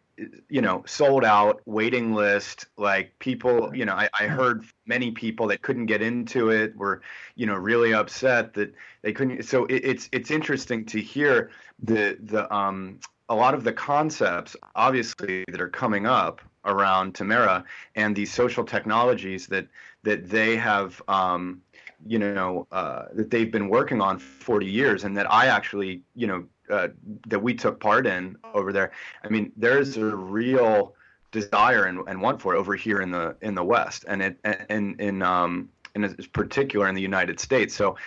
[0.49, 2.67] you know, sold out, waiting list.
[2.77, 7.01] Like people, you know, I, I heard many people that couldn't get into it were,
[7.35, 9.43] you know, really upset that they couldn't.
[9.43, 14.55] So it, it's it's interesting to hear the the um a lot of the concepts,
[14.75, 17.63] obviously, that are coming up around Tamera
[17.95, 19.67] and these social technologies that
[20.03, 21.01] that they have.
[21.07, 21.61] Um,
[22.05, 26.25] you know uh, that they've been working on 40 years and that I actually you
[26.25, 26.87] know uh,
[27.27, 28.91] that we took part in over there.
[29.23, 30.95] I mean, there's a real
[31.31, 34.37] desire and, and want for it over here in the in the West, and it
[34.43, 37.75] and in um in particular in the United States.
[37.75, 37.97] So,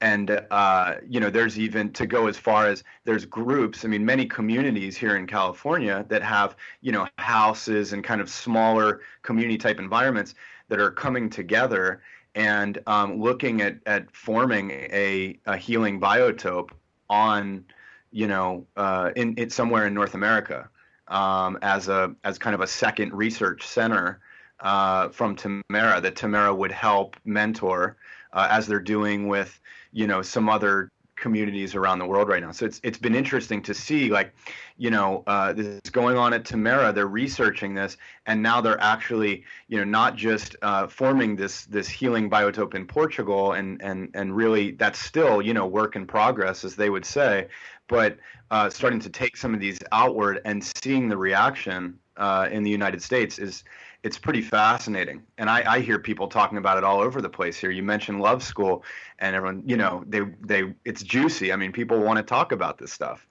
[0.00, 3.84] and uh, you know, there's even to go as far as there's groups.
[3.84, 8.28] I mean, many communities here in California that have you know houses and kind of
[8.28, 10.34] smaller community type environments
[10.68, 12.02] that are coming together
[12.34, 16.70] and um, looking at at forming a, a healing biotope
[17.08, 17.64] on
[18.12, 20.68] you know, uh, in, in somewhere in North America
[21.08, 24.20] um, as a as kind of a second research center
[24.60, 27.96] uh, from Tamera that Tamera would help mentor
[28.32, 29.60] uh, as they're doing with
[29.92, 30.90] you know some other
[31.20, 32.50] communities around the world right now.
[32.50, 34.34] So it's it's been interesting to see like,
[34.76, 36.94] you know, uh, this is going on at Tamera.
[36.94, 41.88] They're researching this, and now they're actually, you know, not just uh, forming this this
[41.88, 46.64] healing biotope in Portugal, and and and really that's still you know work in progress
[46.64, 47.48] as they would say,
[47.86, 48.18] but
[48.50, 52.70] uh, starting to take some of these outward and seeing the reaction uh, in the
[52.70, 53.64] United States is
[54.02, 55.22] it's pretty fascinating.
[55.38, 57.70] And I, I hear people talking about it all over the place here.
[57.70, 58.84] You mentioned Love School,
[59.18, 61.52] and everyone, you know, they they it's juicy.
[61.52, 63.26] I mean, people want to talk about this stuff.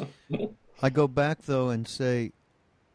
[0.82, 2.32] I go back though and say,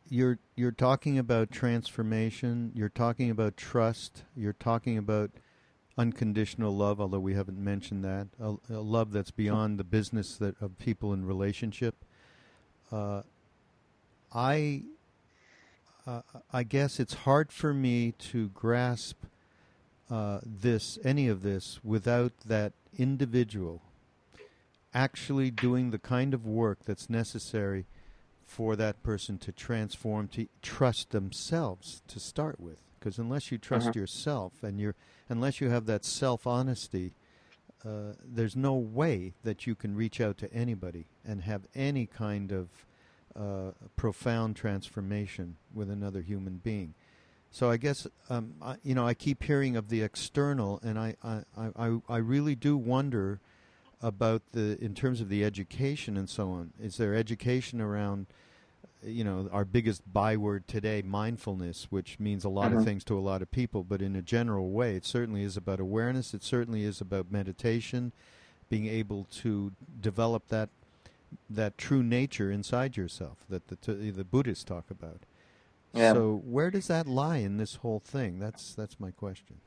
[0.10, 2.72] you're you're talking about transformation.
[2.74, 4.24] You're talking about trust.
[4.36, 5.32] You're talking about
[5.98, 10.60] unconditional love, although we haven't mentioned that, a, a love that's beyond the business that
[10.62, 12.06] of people in relationship.
[12.92, 13.24] Uh,
[14.34, 14.84] I
[16.06, 19.24] uh, I guess it's hard for me to grasp
[20.10, 23.82] uh, this any of this without that individual
[24.94, 27.86] actually doing the kind of work that's necessary
[28.46, 33.88] for that person to transform to trust themselves to start with because unless you trust
[33.88, 34.00] uh-huh.
[34.00, 34.96] yourself and you're
[35.30, 37.14] unless you have that self honesty,
[37.86, 42.52] uh, there's no way that you can reach out to anybody and have any kind
[42.52, 42.70] of
[43.36, 46.94] uh, profound transformation with another human being.
[47.52, 51.16] So I guess um, I, you know I keep hearing of the external, and I,
[51.24, 51.44] I,
[51.76, 53.40] I, I really do wonder
[54.02, 56.74] about the in terms of the education and so on.
[56.82, 58.28] Is there education around
[59.06, 62.86] you know our biggest byword today mindfulness which means a lot of mm-hmm.
[62.86, 65.80] things to a lot of people but in a general way it certainly is about
[65.80, 68.14] awareness it certainly is about meditation
[68.70, 70.70] being able to develop that
[71.50, 75.22] that true nature inside yourself that the the Buddhists talk about.
[75.94, 76.14] Yeah.
[76.14, 78.40] So where does that lie in this whole thing?
[78.40, 79.58] That's that's my question.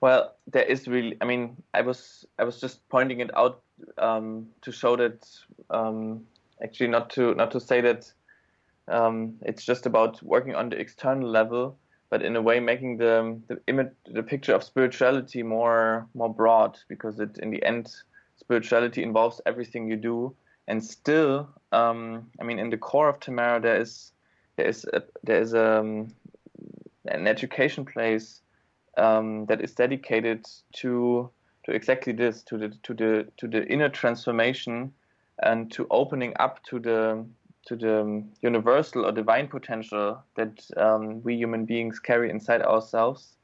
[0.00, 1.16] Well, there is really.
[1.20, 3.62] I mean, I was I was just pointing it out
[3.98, 5.26] um, to show that
[5.70, 6.26] um,
[6.62, 8.12] actually not to not to say that
[8.86, 11.76] um, it's just about working on the external level,
[12.10, 16.78] but in a way making the the image the picture of spirituality more more broad
[16.88, 17.92] because it in the end
[18.44, 20.34] spirituality involves everything you do.
[20.68, 24.12] And still um, I mean in the core of Tamera there is
[24.56, 26.14] there is a, there is a, um,
[27.06, 28.40] an education place
[28.96, 30.46] um, that is dedicated
[30.80, 31.30] to
[31.64, 34.92] to exactly this to the to the to the inner transformation
[35.42, 37.24] and to opening up to the
[37.66, 43.36] to the universal or divine potential that um, we human beings carry inside ourselves,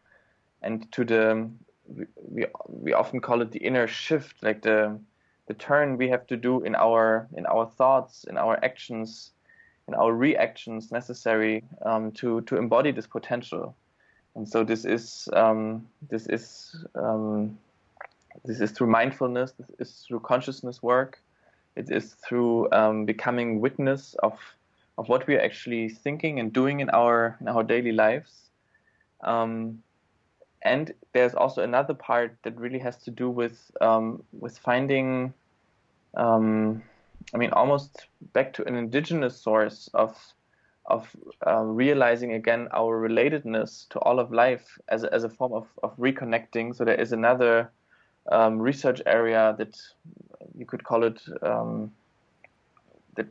[0.63, 1.51] and to the
[2.17, 4.99] we, we often call it the inner shift, like the
[5.47, 9.33] the turn we have to do in our in our thoughts, in our actions,
[9.89, 13.75] in our reactions necessary um, to to embody this potential.
[14.37, 17.59] And so this is um, this is um,
[18.45, 21.21] this is through mindfulness, this is through consciousness work,
[21.77, 24.39] it is through um, becoming witness of
[24.99, 28.51] of what we are actually thinking and doing in our in our daily lives.
[29.23, 29.83] Um,
[30.63, 35.33] and there's also another part that really has to do with um, with finding,
[36.17, 36.83] um,
[37.35, 40.17] I mean, almost back to an indigenous source of
[40.87, 41.15] of
[41.47, 45.67] uh, realizing again our relatedness to all of life as a, as a form of,
[45.83, 46.75] of reconnecting.
[46.75, 47.71] So there is another
[48.33, 49.79] um, research area that
[50.59, 51.93] you could call it um,
[53.17, 53.29] that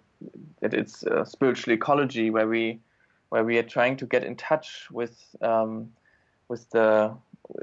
[0.61, 2.79] that it's uh, spiritual ecology, where we
[3.29, 5.91] where we are trying to get in touch with um,
[6.49, 7.15] with the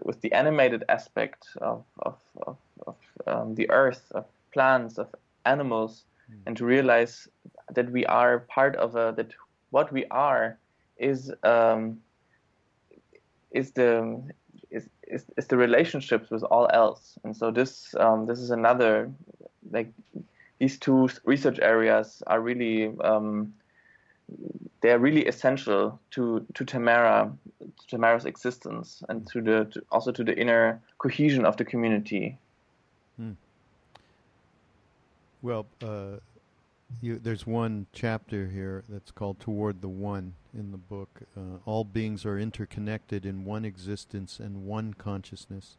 [0.05, 2.97] with the animated aspect of of, of, of
[3.27, 5.09] um, the earth, of plants, of
[5.45, 6.39] animals, mm.
[6.47, 7.29] and to realize
[7.75, 9.33] that we are part of a that
[9.71, 10.59] what we are
[10.97, 12.01] is um,
[13.51, 14.23] is the
[14.71, 19.11] is, is, is the relationships with all else, and so this um, this is another
[19.71, 19.93] like
[20.59, 23.53] these two research areas are really um,
[24.81, 27.33] they are really essential to to Tamera
[27.79, 32.39] to Tamera's existence and to the to, also to the inner cohesion of the community.
[33.17, 33.33] Hmm.
[35.43, 36.19] Well, uh,
[37.01, 41.21] you, there's one chapter here that's called "Toward the One" in the book.
[41.37, 45.77] Uh, all beings are interconnected in one existence and one consciousness.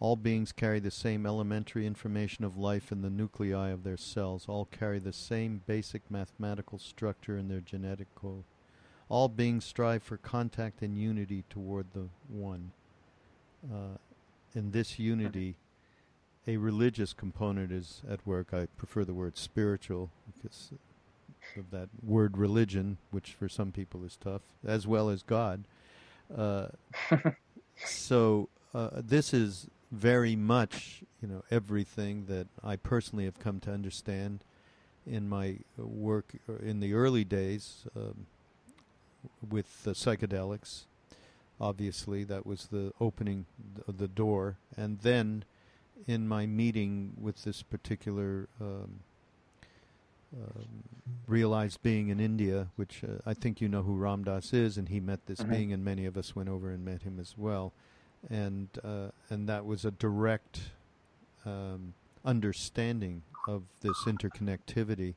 [0.00, 4.46] All beings carry the same elementary information of life in the nuclei of their cells.
[4.48, 8.44] All carry the same basic mathematical structure in their genetic code.
[9.14, 12.72] All beings strive for contact and unity toward the One.
[13.72, 13.98] Uh,
[14.56, 15.54] in this unity,
[16.48, 18.48] a religious component is at work.
[18.52, 20.72] I prefer the word spiritual because
[21.56, 25.62] of that word religion, which for some people is tough, as well as God.
[26.36, 26.66] Uh,
[27.86, 33.70] so uh, this is very much, you know, everything that I personally have come to
[33.70, 34.42] understand
[35.06, 38.26] in my work in the early days um,
[39.48, 40.84] with the psychedelics.
[41.60, 43.46] Obviously, that was the opening
[43.86, 45.44] of the door, and then
[46.06, 49.00] in my meeting with this particular um,
[50.34, 50.82] um,
[51.28, 54.88] realized being in India, which uh, I think you know who Ram Dass is, and
[54.88, 55.52] he met this mm-hmm.
[55.52, 57.72] being, and many of us went over and met him as well
[58.30, 60.60] and uh, and that was a direct
[61.44, 65.14] um, understanding of this interconnectivity.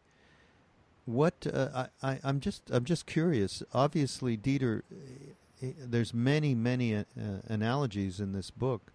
[1.07, 3.63] What uh, I, I am just I'm just curious.
[3.73, 7.03] Obviously, Dieter, eh, eh, there's many many uh,
[7.47, 8.91] analogies in this book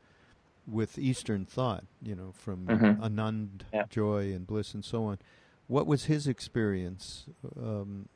[0.66, 1.85] with Eastern thought.
[2.03, 3.03] You know, from mm-hmm.
[3.03, 3.85] Anand, yeah.
[3.88, 5.20] joy and bliss, and so on.
[5.68, 7.25] What was his experience?
[7.59, 8.11] Um,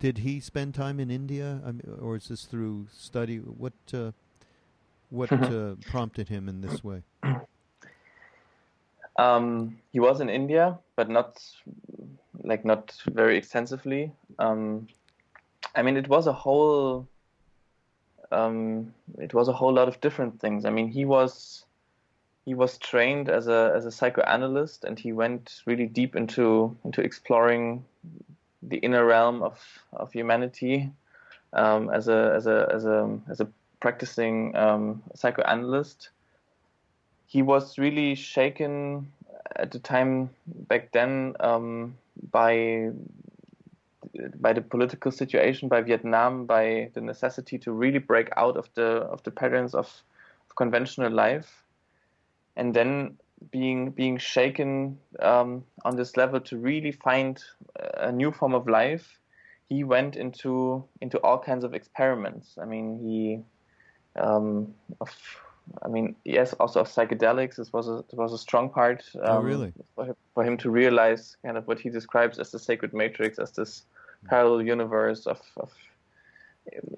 [0.00, 3.36] did he spend time in India, I mean, or is this through study?
[3.36, 4.10] What uh,
[5.10, 7.02] what uh, prompted him in this way?
[9.18, 11.42] Um, he was in India, but not
[12.46, 14.12] like not very extensively.
[14.38, 14.88] Um,
[15.74, 17.06] I mean, it was a whole.
[18.32, 20.64] Um, it was a whole lot of different things.
[20.64, 21.64] I mean, he was
[22.44, 27.02] he was trained as a as a psychoanalyst, and he went really deep into into
[27.02, 27.84] exploring
[28.62, 29.60] the inner realm of
[29.92, 30.90] of humanity
[31.52, 33.48] um, as a as a as a as a
[33.80, 36.10] practicing um, psychoanalyst.
[37.26, 39.12] He was really shaken
[39.56, 41.96] at the time back then um,
[42.30, 42.90] by
[44.38, 48.86] by the political situation, by Vietnam, by the necessity to really break out of the
[49.12, 49.86] of the patterns of,
[50.48, 51.64] of conventional life.
[52.56, 53.18] And then
[53.50, 57.42] being being shaken um, on this level to really find
[57.94, 59.18] a new form of life,
[59.68, 62.56] he went into into all kinds of experiments.
[62.60, 63.42] I mean, he,
[64.20, 65.10] um, of,
[65.82, 67.56] I mean, yes, also of psychedelics.
[67.56, 69.04] This was a this was a strong part.
[69.22, 69.72] oh, really?
[69.94, 73.38] For him, for him to realize kind of what he describes as the sacred matrix,
[73.38, 73.84] as this
[74.28, 75.72] parallel universe of, of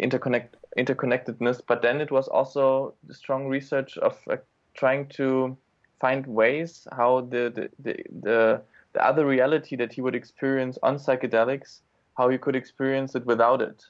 [0.00, 1.60] interconnect interconnectedness.
[1.66, 4.36] But then it was also the strong research of uh,
[4.74, 5.56] trying to
[6.00, 8.62] find ways how the the, the the
[8.92, 11.80] the other reality that he would experience on psychedelics,
[12.16, 13.84] how he could experience it without it.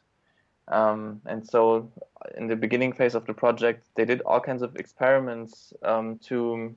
[0.71, 1.91] Um, and so,
[2.37, 6.75] in the beginning phase of the project, they did all kinds of experiments um, to,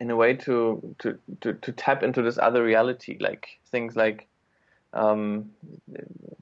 [0.00, 4.28] in a way, to, to to to tap into this other reality, like things like
[4.92, 5.50] um,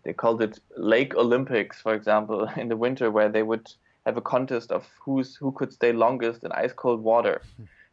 [0.05, 3.73] they called it Lake Olympics, for example, in the winter, where they would
[4.07, 7.43] have a contest of who's who could stay longest in ice cold water,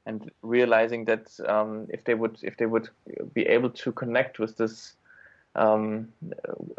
[0.06, 2.90] and realizing that um, if they would if they would
[3.34, 4.94] be able to connect with this
[5.58, 6.10] um,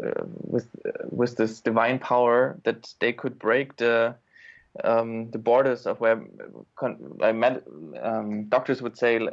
[0.03, 0.67] uh, with
[1.09, 4.15] with this divine power, that they could break the
[4.83, 6.23] um, the borders of where
[6.75, 7.19] con-
[8.01, 9.27] um, doctors would say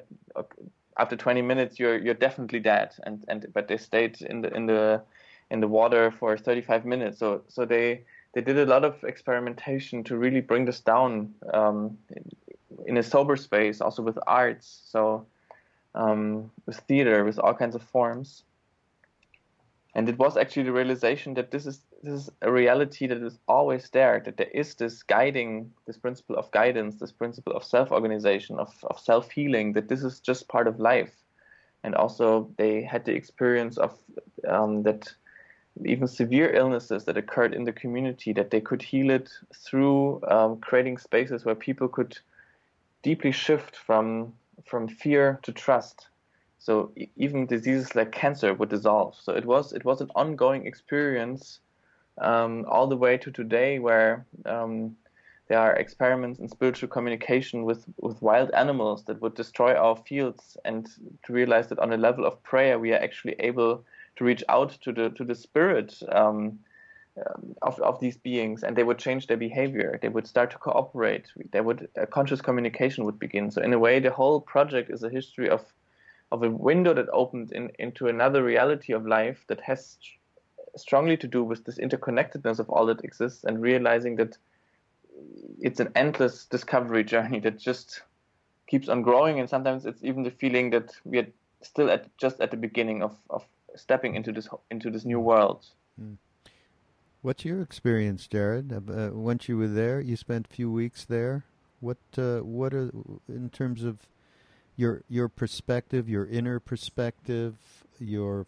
[0.98, 2.90] after 20 minutes you're you're definitely dead.
[3.04, 5.02] And and but they stayed in the in the
[5.50, 7.18] in the water for 35 minutes.
[7.18, 8.02] So so they
[8.34, 11.96] they did a lot of experimentation to really bring this down um,
[12.86, 14.82] in a sober space also with arts.
[14.86, 15.26] So
[15.94, 18.42] um, with theater with all kinds of forms
[19.96, 23.38] and it was actually the realization that this is this is a reality that is
[23.48, 28.58] always there that there is this guiding this principle of guidance this principle of self-organization
[28.58, 31.14] of, of self-healing that this is just part of life.
[31.82, 33.98] And also they had the experience of
[34.46, 35.14] um, that
[35.84, 40.58] even severe illnesses that occurred in the community that they could heal it through um,
[40.58, 42.18] creating spaces where people could
[43.02, 44.34] deeply shift from
[44.66, 46.08] from fear to trust
[46.66, 49.14] so even diseases like cancer would dissolve.
[49.22, 51.60] So it was it was an ongoing experience
[52.20, 54.96] um, all the way to today, where um,
[55.46, 60.56] there are experiments in spiritual communication with with wild animals that would destroy our fields,
[60.64, 60.88] and
[61.24, 63.84] to realize that on a level of prayer we are actually able
[64.16, 66.02] to reach out to the to the spirit.
[66.10, 66.58] Um,
[67.62, 71.24] of, of these beings and they would change their behavior they would start to cooperate
[71.50, 75.02] they would a conscious communication would begin so in a way the whole project is
[75.02, 75.64] a history of
[76.32, 79.96] of a window that opened in, into another reality of life that has
[80.76, 84.36] strongly to do with this interconnectedness of all that exists and realizing that
[85.60, 88.02] it's an endless discovery journey that just
[88.66, 91.26] keeps on growing and sometimes it's even the feeling that we are
[91.62, 95.64] still at just at the beginning of, of stepping into this into this new world.
[96.00, 96.16] Mm.
[97.22, 98.72] What's your experience, Jared?
[98.72, 101.44] Uh, once you were there, you spent a few weeks there.
[101.80, 102.90] What uh, what are
[103.28, 103.98] in terms of
[104.76, 107.56] your your perspective, your inner perspective,
[107.98, 108.46] your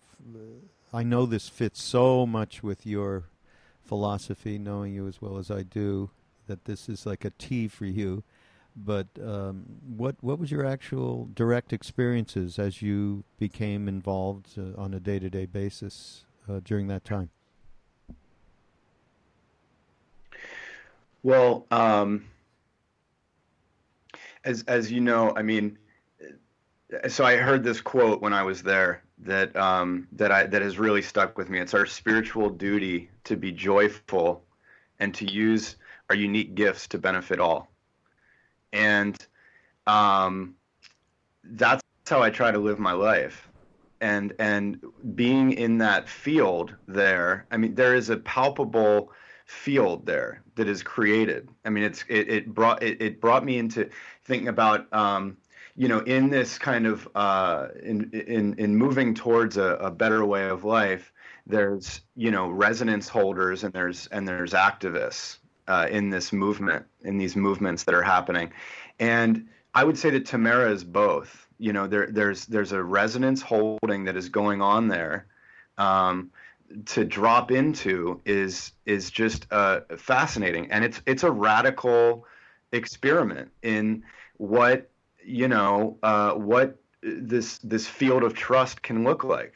[0.93, 3.25] I know this fits so much with your
[3.83, 6.11] philosophy, knowing you as well as I do,
[6.47, 8.23] that this is like a T for you.
[8.77, 9.65] But um,
[9.97, 15.19] what what was your actual direct experiences as you became involved uh, on a day
[15.19, 17.31] to day basis uh, during that time?
[21.23, 22.25] Well, um,
[24.45, 25.77] as as you know, I mean,
[27.09, 30.79] so I heard this quote when I was there that um, that I that has
[30.79, 31.59] really stuck with me.
[31.59, 34.45] It's our spiritual duty to be joyful
[34.99, 35.77] and to use
[36.09, 37.71] our unique gifts to benefit all.
[38.73, 39.17] And
[39.87, 40.55] um,
[41.45, 43.49] that's how I try to live my life.
[44.01, 44.81] And and
[45.15, 49.13] being in that field there, I mean, there is a palpable
[49.45, 51.49] field there that is created.
[51.65, 53.91] I mean, it's it, it brought it, it brought me into
[54.25, 55.37] thinking about um,
[55.79, 60.27] you know, in this kind of uh, in in in moving towards a, a better
[60.27, 61.13] way of life,
[61.47, 67.17] there's you know resonance holders and there's and there's activists uh, in this movement in
[67.17, 68.53] these movements that are happening,
[68.99, 71.47] and I would say that Tamera is both.
[71.59, 75.27] You know, there there's there's a resonance holding that is going on there.
[75.79, 76.33] Um,
[76.87, 82.27] to drop into is is just uh, fascinating, and it's it's a radical
[82.73, 84.03] experiment in
[84.39, 84.91] what
[85.29, 89.53] you know uh, what this this field of trust can look like.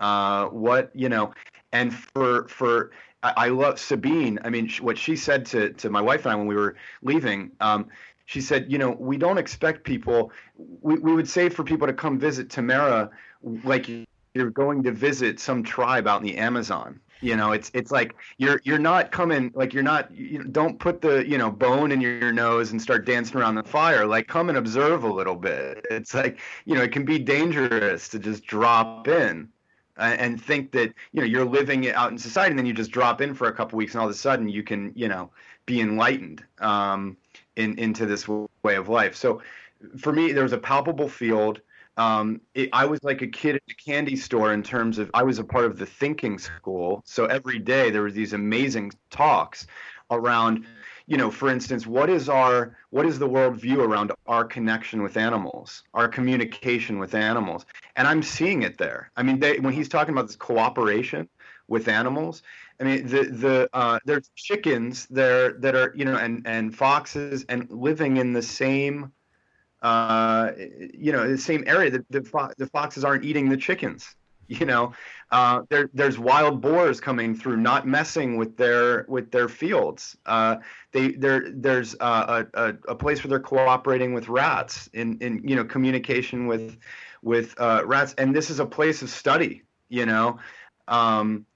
[0.00, 1.32] Uh, what you know,
[1.72, 2.92] and for for
[3.22, 4.38] I, I love Sabine.
[4.44, 7.50] I mean, what she said to to my wife and I when we were leaving.
[7.60, 7.88] Um,
[8.26, 10.32] she said, you know, we don't expect people.
[10.56, 13.10] We we would say for people to come visit Tamera,
[13.64, 13.88] like
[14.34, 17.00] you're going to visit some tribe out in the Amazon.
[17.22, 21.00] You know, it's it's like you're you're not coming like you're not you don't put
[21.00, 24.04] the you know bone in your, nose and start dancing around the fire.
[24.04, 25.86] Like come and observe a little bit.
[25.90, 29.48] It's like you know it can be dangerous to just drop in
[29.96, 33.20] and think that you know you're living out in society and then you just drop
[33.20, 35.30] in for a couple weeks and all of a sudden you can you know
[35.66, 37.16] be enlightened um,
[37.54, 39.14] in into this way of life.
[39.14, 39.40] So
[39.98, 41.60] for me, there was a palpable field
[41.96, 45.22] um, it, I was like a kid at a candy store in terms of I
[45.22, 47.02] was a part of the thinking school.
[47.04, 49.66] So every day there were these amazing talks
[50.10, 50.64] around,
[51.06, 55.16] you know, for instance, what is our what is the worldview around our connection with
[55.16, 57.66] animals, our communication with animals,
[57.96, 59.10] and I'm seeing it there.
[59.16, 61.28] I mean, they, when he's talking about this cooperation
[61.68, 62.42] with animals,
[62.80, 67.44] I mean, the the uh, there's chickens there that are you know and and foxes
[67.50, 69.12] and living in the same
[69.82, 70.52] uh,
[70.94, 71.90] you know, the same area.
[71.90, 74.14] The, the, fo- the foxes aren't eating the chickens.
[74.48, 74.92] You know,
[75.30, 80.14] uh, there, there's wild boars coming through, not messing with their with their fields.
[80.26, 80.56] Uh,
[80.92, 85.56] they there there's uh, a, a place where they're cooperating with rats in in you
[85.56, 86.76] know communication with
[87.22, 89.62] with uh, rats, and this is a place of study.
[89.88, 90.38] You know,
[90.86, 91.46] um,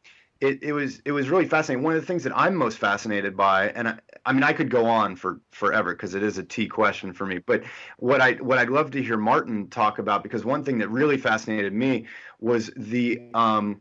[0.40, 1.84] it, it was it was really fascinating.
[1.84, 4.84] One of the things that I'm most fascinated by, and I mean I could go
[4.84, 7.38] on for forever because it is a T question for me.
[7.38, 7.62] But
[7.98, 11.16] what I what I'd love to hear Martin talk about because one thing that really
[11.16, 12.06] fascinated me
[12.40, 13.80] was the um,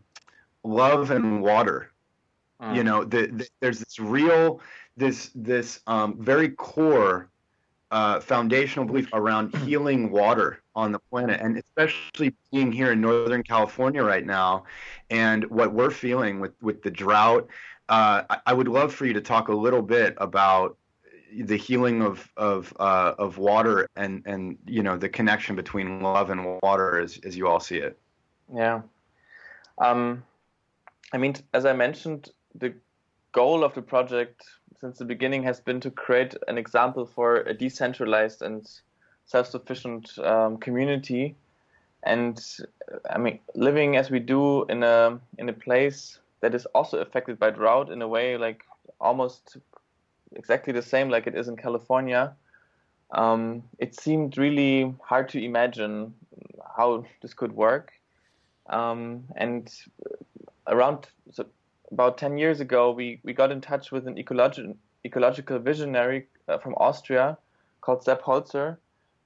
[0.63, 1.91] love and water.
[2.61, 2.75] Mm.
[2.75, 4.61] You know, the, the, there's this real
[4.95, 7.29] this this um, very core
[7.91, 13.43] uh, foundational belief around healing water on the planet, and especially being here in Northern
[13.43, 14.65] California right now,
[15.09, 17.47] and what we're feeling with with the drought.
[17.87, 20.75] Uh, I, would love for you to talk a little bit about
[21.31, 26.31] the healing of of uh, of water and and you know the connection between love
[26.31, 27.99] and water as as you all see it.
[28.51, 28.81] Yeah,
[29.77, 30.23] um,
[31.13, 32.73] I mean, as I mentioned, the
[33.33, 34.43] goal of the project
[34.79, 38.67] since the beginning has been to create an example for a decentralized and
[39.25, 41.35] self-sufficient um, community.
[42.03, 42.43] And
[43.09, 47.39] I mean, living as we do in a in a place that is also affected
[47.39, 48.61] by drought in a way like
[49.01, 49.57] almost
[50.35, 52.35] exactly the same like it is in California.
[53.09, 56.13] Um, it seemed really hard to imagine
[56.77, 57.93] how this could work.
[58.69, 59.73] Um, and
[60.67, 61.47] around so
[61.91, 66.59] about 10 years ago, we, we got in touch with an ecologi- ecological visionary uh,
[66.59, 67.39] from Austria
[67.81, 68.77] called Sepp Holzer,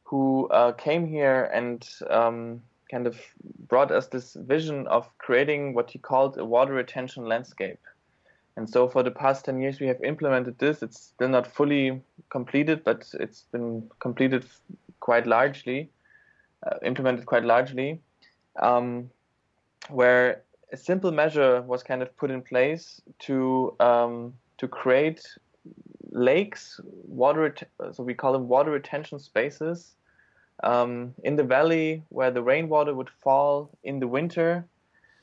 [0.03, 3.19] who uh, came here and um, kind of
[3.67, 7.79] brought us this vision of creating what he called a water retention landscape.
[8.57, 10.81] And so for the past 10 years, we have implemented this.
[10.83, 14.45] It's still not fully completed, but it's been completed
[14.99, 15.89] quite largely,
[16.65, 18.01] uh, implemented quite largely,
[18.61, 19.09] um,
[19.89, 25.23] where a simple measure was kind of put in place to um, to create
[26.11, 27.55] lakes, water.
[27.93, 29.95] So we call them water retention spaces
[30.63, 34.65] um, in the valley where the rainwater would fall in the winter.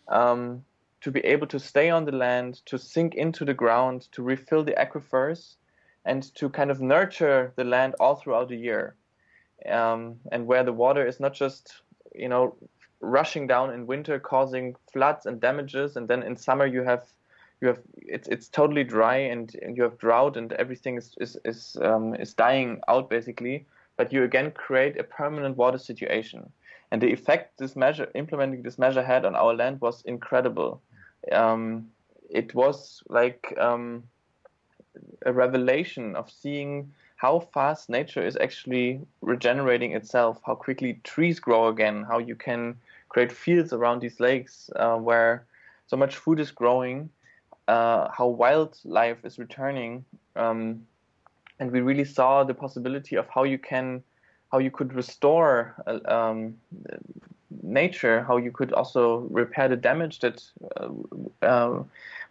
[0.09, 0.65] Um,
[1.07, 4.65] to be able to stay on the land, to sink into the ground, to refill
[4.65, 5.55] the aquifers,
[6.05, 8.97] and to kind of nurture the land all throughout the year.
[9.71, 11.83] Um, and where the water is not just
[12.15, 12.57] you know
[13.01, 17.05] rushing down in winter, causing floods and damages, and then in summer you have
[17.61, 21.37] you have it's it's totally dry and, and you have drought and everything is is
[21.45, 23.67] is, um, is dying out basically.
[23.97, 26.53] But you again create a permanent water situation,
[26.91, 30.81] and the effect this measure implementing this measure had on our land was incredible.
[31.33, 31.91] Um,
[32.29, 34.05] it was like um,
[35.25, 41.69] a revelation of seeing how fast nature is actually regenerating itself, how quickly trees grow
[41.69, 42.77] again, how you can
[43.09, 45.47] create fields around these lakes uh, where
[45.87, 47.09] so much food is growing,
[47.69, 50.05] uh, how wildlife is returning,
[50.37, 50.87] um,
[51.59, 54.03] and we really saw the possibility of how you can,
[54.53, 56.57] how you could restore uh, um,
[57.63, 60.43] nature, how you could also repair the damage that
[60.77, 60.89] uh,
[61.43, 61.83] uh,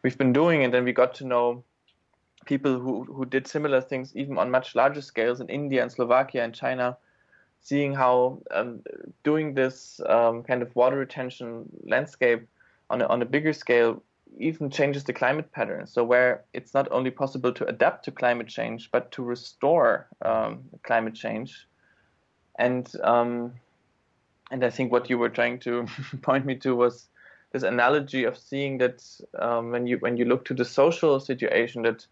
[0.01, 1.63] we've been doing, and then we got to know
[2.45, 6.43] people who, who did similar things even on much larger scales in India and Slovakia
[6.43, 6.95] and China,
[7.61, 8.81] seeing how um,
[9.23, 12.47] doing this um, kind of water retention landscape
[12.89, 14.03] on a, on a bigger scale
[14.37, 15.87] even changes the climate pattern.
[15.87, 20.63] So where it's not only possible to adapt to climate change, but to restore um,
[20.83, 21.67] climate change.
[22.57, 23.53] And um,
[24.51, 25.87] and I think what you were trying to
[26.21, 27.07] point me to was
[27.51, 29.03] this analogy of seeing that
[29.39, 32.05] um, when you when you look to the social situation that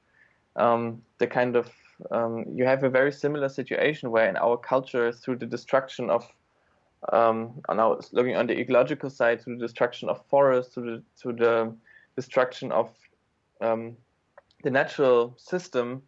[0.55, 1.71] um, the kind of
[2.11, 6.27] um, you have a very similar situation where in our culture, through the destruction of
[7.11, 11.33] um, now looking on the ecological side, through the destruction of forests, through the, through
[11.33, 11.75] the
[12.15, 12.91] destruction of
[13.61, 13.95] um,
[14.63, 16.01] the natural system,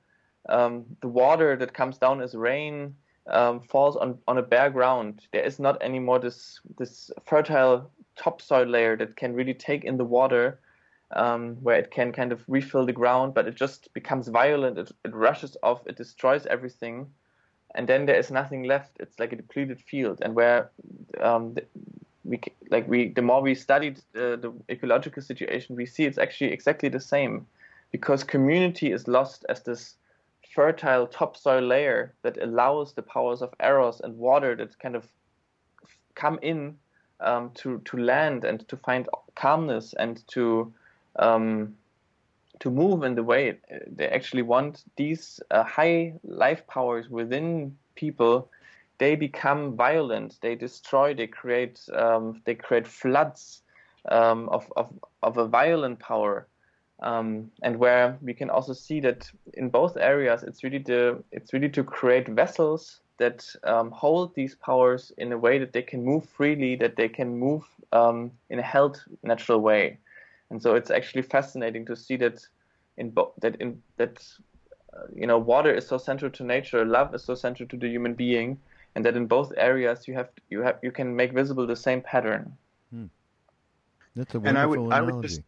[0.50, 2.96] um, the water that comes down as rain
[3.28, 5.22] um, falls on, on a bare ground.
[5.34, 10.06] There is not anymore this this fertile topsoil layer that can really take in the
[10.06, 10.60] water,
[11.16, 14.78] um, where it can kind of refill the ground, but it just becomes violent.
[14.78, 15.86] It, it rushes off.
[15.88, 17.08] It destroys everything,
[17.74, 18.98] and then there is nothing left.
[19.00, 20.70] It's like a depleted field, and where
[21.20, 21.56] um,
[22.26, 26.52] we like we the more we studied uh, the ecological situation, we see it's actually
[26.52, 27.46] exactly the same,
[27.92, 29.96] because community is lost as this
[30.54, 35.08] fertile topsoil layer that allows the powers of eros and water that kind of
[36.16, 36.76] come in
[37.20, 40.74] um, to to land and to find calmness and to
[41.20, 41.76] um,
[42.60, 43.58] to move in the way
[43.88, 44.84] they actually want.
[44.96, 48.50] These uh, high life powers within people,
[48.98, 50.38] they become violent.
[50.42, 51.14] They destroy.
[51.14, 51.82] They create.
[51.94, 53.62] Um, they create floods
[54.10, 54.94] um, of, of
[55.24, 56.48] of a violent power
[57.02, 61.54] um, and where we can also see that in both areas, it's really the it's
[61.54, 66.04] really to create vessels that um, hold these powers in a way that they can
[66.04, 69.98] move freely, that they can move um, in a held natural way.
[70.50, 72.46] And so it's actually fascinating to see that
[72.98, 74.26] in bo- that in that
[74.94, 77.90] uh, you know water is so central to nature, love is so central to the
[77.90, 78.58] human being,
[78.96, 82.02] and that in both areas you have you have you can make visible the same
[82.02, 82.54] pattern.
[82.92, 83.06] Hmm.
[84.16, 84.96] That's a wonderful and I would, analogy.
[84.96, 85.42] I would just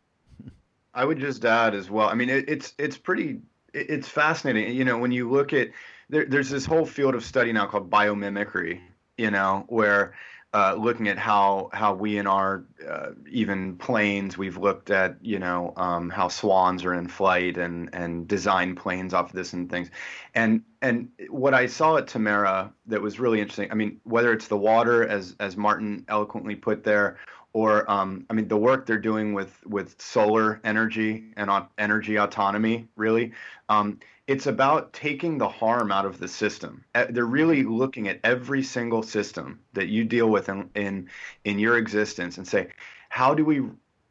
[0.94, 2.10] I would just add as well.
[2.10, 3.40] I mean, it, it's it's pretty
[3.74, 4.76] it's fascinating.
[4.76, 5.70] You know, when you look at
[6.10, 8.82] there, there's this whole field of study now called biomimicry.
[9.18, 10.14] You know, where
[10.54, 15.40] uh, looking at how how we in our uh, even planes we've looked at you
[15.40, 19.70] know um, how swans are in flight and and design planes off of this and
[19.70, 19.90] things
[20.36, 24.48] and and what I saw at Tamera that was really interesting I mean whether it's
[24.48, 27.18] the water as as Martin eloquently put there
[27.58, 32.88] or um, I mean the work they're doing with with solar energy and energy autonomy.
[32.96, 33.32] Really,
[33.68, 36.84] um, it's about taking the harm out of the system.
[36.94, 41.10] They're really looking at every single system that you deal with in in,
[41.46, 42.70] in your existence and say,
[43.10, 43.62] how do we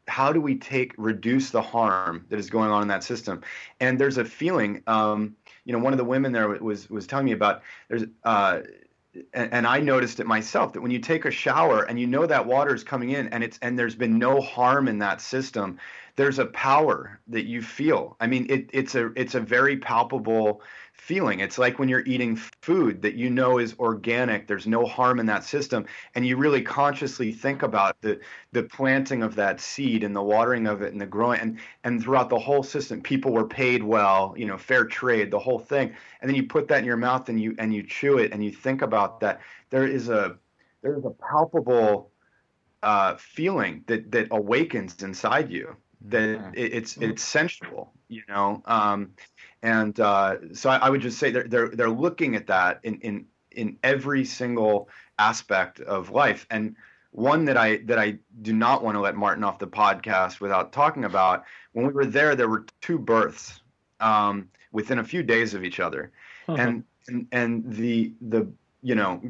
[0.09, 3.43] how do we take reduce the harm that is going on in that system?
[3.81, 4.83] And there's a feeling.
[4.87, 8.05] Um, you know, one of the women there was was telling me about there's.
[8.25, 8.61] Uh,
[9.33, 12.47] and, I noticed it myself that when you take a shower and you know that
[12.47, 15.79] water is coming in and it's and there's been no harm in that system,
[16.17, 18.17] there's a power that you feel.
[18.21, 20.63] I mean, it, it's a it's a very palpable
[21.07, 21.39] feeling.
[21.39, 25.27] It's like when you're eating food that you know is organic, there's no harm in
[25.27, 25.87] that system,
[26.17, 28.19] and you really consciously think about the
[28.51, 32.03] the planting of that seed and the watering of it and the growing and and
[32.03, 35.95] throughout the whole system, people were paid well, you know, fair trade, the whole thing.
[36.21, 38.45] And then you put that in your mouth and you and you chew it and
[38.45, 39.41] you think about that.
[39.71, 40.37] There is a
[40.83, 42.11] there is a palpable
[42.83, 45.77] uh, feeling that that awakens inside you
[46.09, 46.55] that mm-hmm.
[46.55, 49.11] it, it's it's sensual you know um,
[49.67, 53.01] and uh, so I, I, would just say they're, they're they're looking at that in
[53.01, 54.89] in in every single
[55.19, 56.77] aspect of life and
[57.11, 60.73] one that I that I do not want to let Martin off the podcast without
[60.73, 63.61] talking about when we were there there were two births
[63.99, 66.13] um, within a few days of each other
[66.47, 66.63] uh-huh.
[66.63, 68.47] and, and and the the
[68.83, 69.21] you know,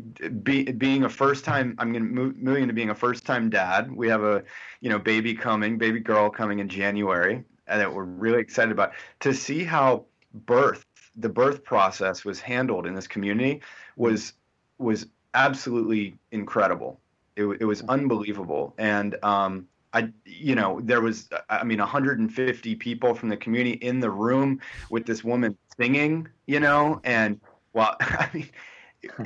[0.42, 3.48] be, being a first time, I'm going to move moving into being a first time
[3.48, 3.90] dad.
[3.90, 4.42] We have a,
[4.82, 8.92] you know, baby coming, baby girl coming in January, and that we're really excited about.
[9.20, 10.04] To see how
[10.44, 10.84] birth,
[11.16, 13.60] the birth process was handled in this community
[13.96, 14.34] was
[14.78, 17.00] was absolutely incredible.
[17.36, 23.14] It, it was unbelievable, and um, I, you know, there was, I mean, 150 people
[23.14, 24.60] from the community in the room
[24.90, 27.40] with this woman singing, you know, and
[27.72, 28.48] well, I mean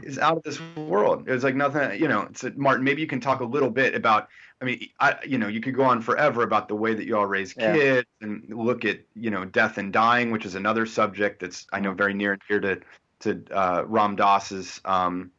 [0.02, 1.28] it's out of this world.
[1.28, 2.22] It was like nothing, you know.
[2.30, 2.84] It's a, Martin.
[2.84, 4.28] Maybe you can talk a little bit about.
[4.60, 7.16] I mean, I, you know, you could go on forever about the way that you
[7.16, 8.02] all raise kids yeah.
[8.20, 11.94] and look at, you know, death and dying, which is another subject that's I know
[11.94, 12.80] very near and dear to
[13.20, 15.30] to uh, Ram Dass's, um,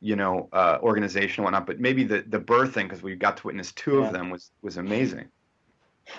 [0.00, 1.66] you know, uh, organization and whatnot.
[1.66, 4.06] But maybe the the birthing, because we got to witness two yeah.
[4.06, 5.28] of them, was was amazing.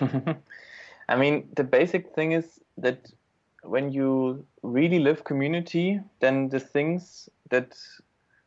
[0.00, 3.10] I mean, the basic thing is that
[3.62, 7.76] when you really live community, then the things that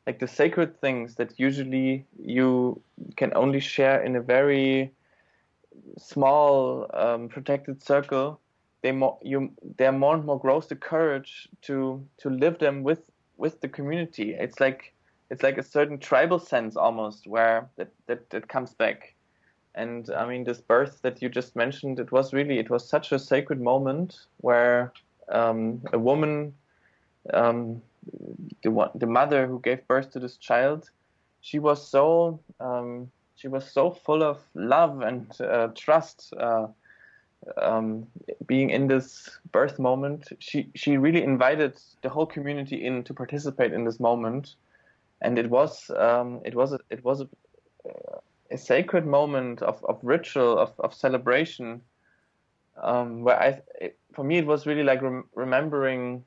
[0.07, 2.81] like the sacred things that usually you
[3.17, 4.91] can only share in a very
[5.97, 8.39] small um, protected circle
[8.81, 13.09] they more you they're more and more grows the courage to to live them with
[13.37, 14.33] with the community.
[14.33, 14.93] It's like
[15.29, 19.15] it's like a certain tribal sense almost where that that, that comes back.
[19.73, 23.13] And i mean this birth that you just mentioned it was really it was such
[23.13, 24.91] a sacred moment where
[25.29, 26.53] um, a woman
[27.33, 27.81] um,
[28.63, 30.89] the one, the mother who gave birth to this child,
[31.41, 36.67] she was so um, she was so full of love and uh, trust uh,
[37.57, 38.07] um,
[38.45, 43.73] being in this birth moment, she she really invited the whole community in to participate
[43.73, 44.55] in this moment,
[45.21, 47.27] and it was um, it was a, it was a,
[48.51, 51.81] a, sacred moment of, of ritual of, of celebration,
[52.81, 56.23] um, where I it, for me it was really like rem- remembering.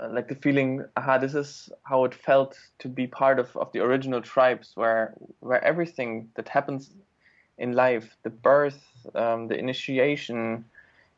[0.00, 3.70] Uh, like the feeling, aha, this is how it felt to be part of, of
[3.72, 6.90] the original tribes, where where everything that happens
[7.58, 8.82] in life, the birth,
[9.14, 10.64] um, the initiation,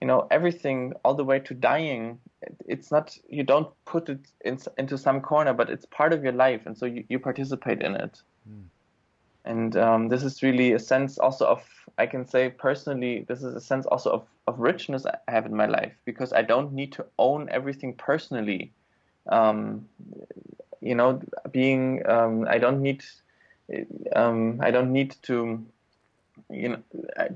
[0.00, 2.18] you know, everything all the way to dying.
[2.66, 6.32] It's not you don't put it in, into some corner, but it's part of your
[6.32, 8.20] life, and so you, you participate in it.
[8.48, 8.64] Mm.
[9.44, 11.62] And um, this is really a sense also of
[11.98, 15.54] I can say personally, this is a sense also of, of richness I have in
[15.54, 18.72] my life because I don't need to own everything personally.
[19.28, 19.88] Um,
[20.80, 21.20] you know,
[21.52, 23.04] being um, I don't need
[24.14, 25.64] um, I don't need to
[26.50, 26.78] you know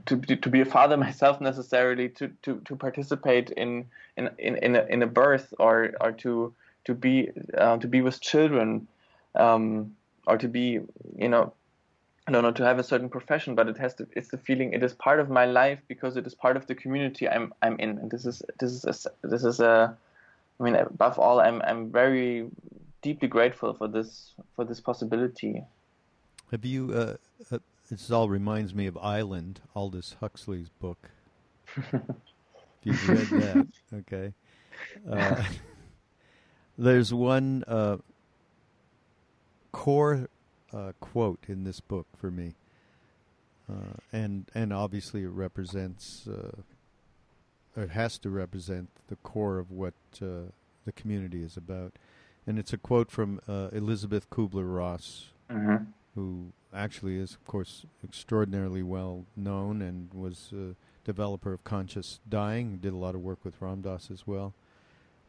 [0.07, 3.87] to to be a father myself necessarily to to to participate in
[4.17, 6.53] in in in a, in a birth or or to
[6.85, 8.89] to be uh, to be with children
[9.35, 9.95] um,
[10.27, 10.81] or to be
[11.17, 11.53] you know
[12.29, 14.07] I don't know to have a certain profession, but it has to.
[14.15, 14.75] It's the feeling.
[14.75, 17.79] It is part of my life because it is part of the community I'm I'm
[17.79, 19.97] in, and this is this is a, this is a.
[20.61, 22.51] I mean, above all, I'm I'm very
[23.01, 25.65] deeply grateful for this for this possibility.
[26.51, 27.17] Have you uh,
[27.51, 31.09] uh this all reminds me of Island, Aldous Huxley's book.
[31.77, 31.93] if
[32.85, 33.67] you've read that,
[34.01, 34.35] okay.
[35.11, 35.45] Uh,
[36.77, 37.97] there's one uh,
[39.73, 40.29] core
[40.73, 42.55] uh, quote in this book for me,
[43.71, 46.63] uh, and and obviously it represents, uh,
[47.77, 50.51] it has to represent the core of what uh,
[50.85, 51.93] the community is about,
[52.47, 55.85] and it's a quote from Elisabeth Kübler-Ross, mm-hmm.
[56.15, 62.77] who actually is, of course, extraordinarily well known and was a developer of conscious dying.
[62.77, 64.55] Did a lot of work with Ram Dass as well.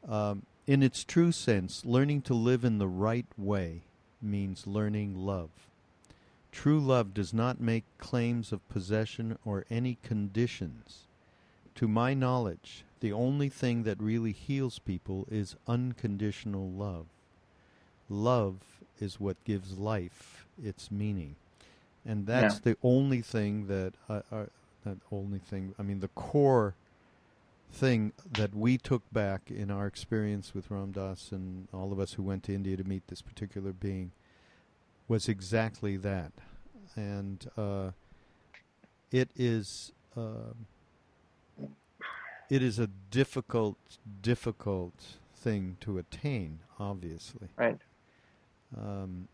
[0.08, 3.82] Um, in its true sense, learning to live in the right way
[4.22, 5.49] means learning love.
[6.51, 11.07] True love does not make claims of possession or any conditions.
[11.76, 17.05] To my knowledge, the only thing that really heals people is unconditional love.
[18.09, 18.57] Love
[18.99, 21.36] is what gives life its meaning,
[22.05, 22.74] and that's yeah.
[22.74, 24.45] the only thing that uh, uh,
[24.84, 25.74] that only thing.
[25.80, 26.74] I mean, the core
[27.72, 32.13] thing that we took back in our experience with Ram Dass and all of us
[32.13, 34.11] who went to India to meet this particular being
[35.07, 36.32] was exactly that,
[36.95, 37.91] and uh,
[39.11, 39.91] it is.
[40.15, 40.53] Uh,
[42.49, 43.78] it is a difficult,
[44.22, 44.95] difficult
[45.36, 47.47] thing to attain, obviously.
[47.55, 47.78] Right.
[48.76, 49.28] Um,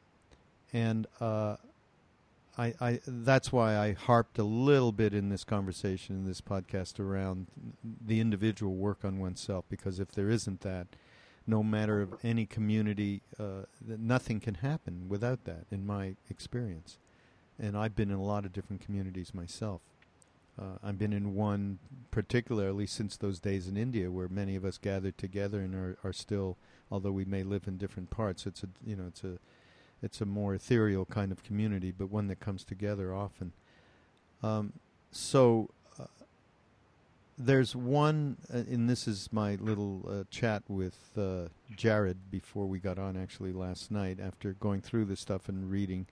[0.73, 1.55] and uh,
[2.57, 6.99] I, I, that's why I harped a little bit in this conversation, in this podcast,
[6.99, 7.47] around
[7.83, 10.87] the individual work on oneself, because if there isn't that,
[11.47, 16.97] no matter of any community, uh, nothing can happen without that, in my experience.
[17.59, 19.81] And I've been in a lot of different communities myself.
[20.59, 21.79] Uh, I've been in one
[22.11, 26.13] particularly since those days in India, where many of us gathered together and are, are
[26.13, 26.57] still,
[26.89, 28.45] although we may live in different parts.
[28.45, 29.37] It's a you know it's a
[30.05, 33.51] it's a more ethereal kind of community, but one that comes together often.
[34.43, 34.73] Um,
[35.11, 36.05] so uh,
[37.39, 42.77] there's one, uh, and this is my little uh, chat with uh, Jared before we
[42.77, 46.05] got on actually last night after going through this stuff and reading.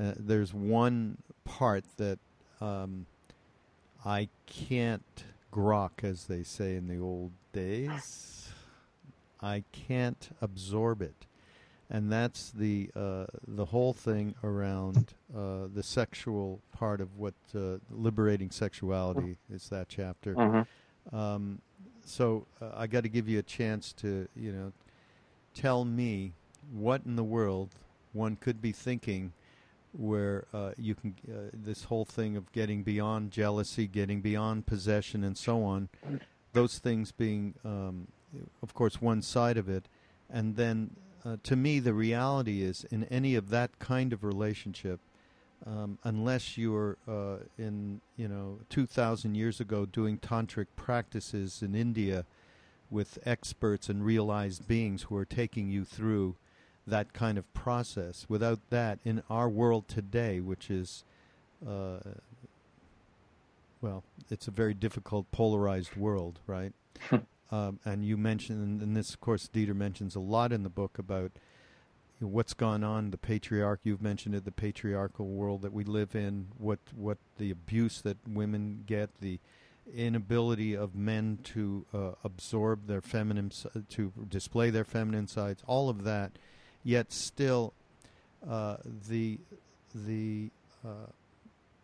[0.00, 2.18] Uh, there's one part that
[2.62, 3.04] um,
[4.02, 8.48] I can't grok, as they say in the old days.
[9.42, 11.26] I can't absorb it
[11.90, 17.78] and that's the uh, the whole thing around uh, the sexual part of what uh,
[17.90, 20.34] liberating sexuality is that chapter.
[20.34, 21.16] Mm-hmm.
[21.16, 21.60] Um,
[22.04, 24.72] so uh, I got to give you a chance to you know
[25.54, 26.32] tell me
[26.72, 27.70] what in the world
[28.12, 29.32] one could be thinking
[29.92, 35.24] where uh, you can uh, this whole thing of getting beyond jealousy, getting beyond possession,
[35.24, 35.88] and so on.
[36.52, 38.08] Those things being, um,
[38.62, 39.88] of course, one side of it,
[40.30, 40.90] and then
[41.26, 45.00] uh, to me, the reality is in any of that kind of relationship,
[45.66, 52.24] um, unless you're uh, in, you know, 2,000 years ago doing tantric practices in India
[52.90, 56.36] with experts and realized beings who are taking you through
[56.86, 58.26] that kind of process.
[58.28, 61.02] Without that, in our world today, which is,
[61.66, 61.98] uh,
[63.80, 66.72] well, it's a very difficult, polarized world, right?
[67.50, 70.98] Um, and you mentioned, and this, of course, Dieter mentions a lot in the book
[70.98, 71.32] about
[72.18, 73.80] what's gone on, the patriarch.
[73.84, 76.48] You've mentioned it, the patriarchal world that we live in.
[76.58, 79.38] What what the abuse that women get, the
[79.94, 83.52] inability of men to uh, absorb their feminine,
[83.90, 86.32] to display their feminine sides, all of that.
[86.82, 87.74] Yet still,
[88.48, 88.76] uh,
[89.08, 89.38] the
[89.94, 90.50] the
[90.84, 91.10] uh,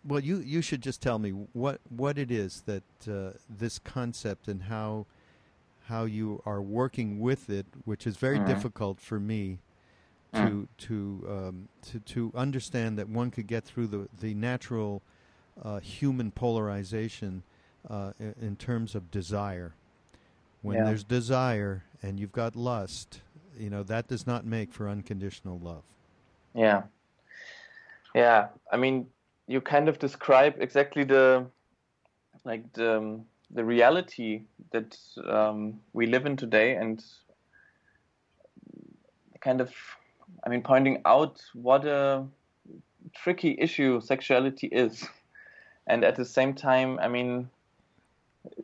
[0.05, 4.49] well, you you should just tell me what what it is that uh, this concept
[4.49, 5.07] and how
[5.93, 8.49] how you are working with it, which is very mm-hmm.
[8.49, 9.59] difficult for me
[10.33, 10.67] to mm.
[10.79, 15.03] to um, to to understand that one could get through the the natural
[15.63, 17.43] uh, human polarization
[17.91, 19.75] uh, in terms of desire.
[20.63, 20.85] When yeah.
[20.85, 23.21] there's desire and you've got lust,
[23.59, 25.83] you know that does not make for unconditional love.
[26.55, 26.85] Yeah,
[28.15, 28.49] yeah.
[28.73, 29.07] I mean,
[29.47, 31.45] you kind of describe exactly the
[32.45, 34.43] like the um, the reality
[34.73, 34.97] that
[35.29, 37.05] um, we live in today, and
[39.41, 39.73] kind of,
[40.45, 42.25] I mean, pointing out what a
[43.15, 45.07] tricky issue sexuality is,
[45.87, 47.49] and at the same time, I mean,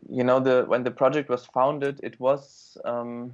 [0.09, 3.33] you know, the when the project was founded, it was um,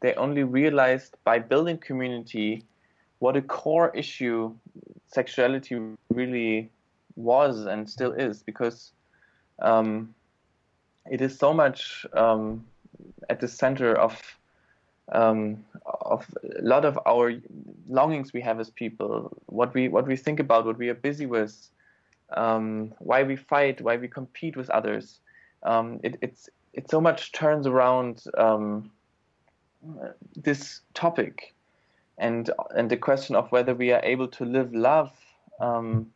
[0.00, 2.64] they only realized by building community
[3.20, 4.52] what a core issue
[5.06, 5.78] sexuality
[6.10, 6.70] really
[7.14, 8.92] was and still is because
[9.60, 10.12] um,
[11.10, 12.64] it is so much um,
[13.28, 14.20] at the center of
[15.10, 16.26] um, of
[16.58, 17.34] a lot of our
[17.88, 21.26] longings we have as people, what we what we think about, what we are busy
[21.26, 21.68] with,
[22.36, 25.20] um, why we fight, why we compete with others.
[25.64, 28.90] Um, it, it's it so much turns around um,
[30.36, 31.54] this topic,
[32.18, 35.12] and and the question of whether we are able to live love
[35.60, 36.10] um,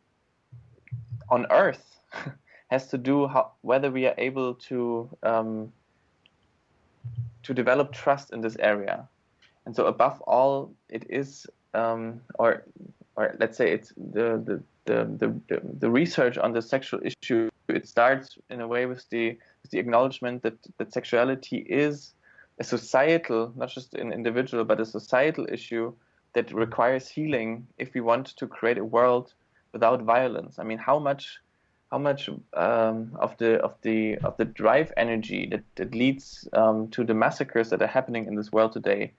[1.29, 1.99] on Earth
[2.67, 5.71] has to do how, whether we are able to um,
[7.43, 9.07] to develop trust in this area.
[9.65, 12.63] And so, above all, it is, um, or
[13.15, 17.49] or let's say it's the the, the the the research on the sexual issue.
[17.67, 22.13] It starts in a way with the with the acknowledgement that that sexuality is
[22.59, 25.93] a societal, not just an individual, but a societal issue
[26.33, 29.33] that requires healing if we want to create a world
[29.73, 30.59] without violence.
[30.59, 31.39] I mean, how much
[31.91, 36.89] how much um, of the of the of the drive energy that, that leads um,
[36.89, 39.13] to the massacres that are happening in this world today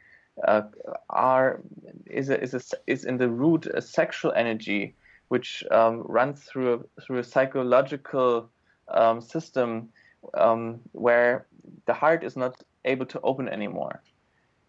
[0.46, 0.62] uh,
[1.10, 1.60] are
[2.06, 4.94] is a, is a, is in the root a sexual energy
[5.28, 8.48] which um, runs through a, through a psychological
[8.88, 9.88] um, system
[10.34, 11.46] um, where
[11.86, 14.02] the heart is not able to open anymore,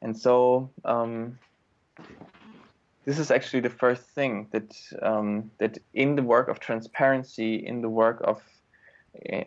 [0.01, 1.37] and so um,
[3.05, 7.81] this is actually the first thing that um, that in the work of transparency, in
[7.81, 8.41] the work of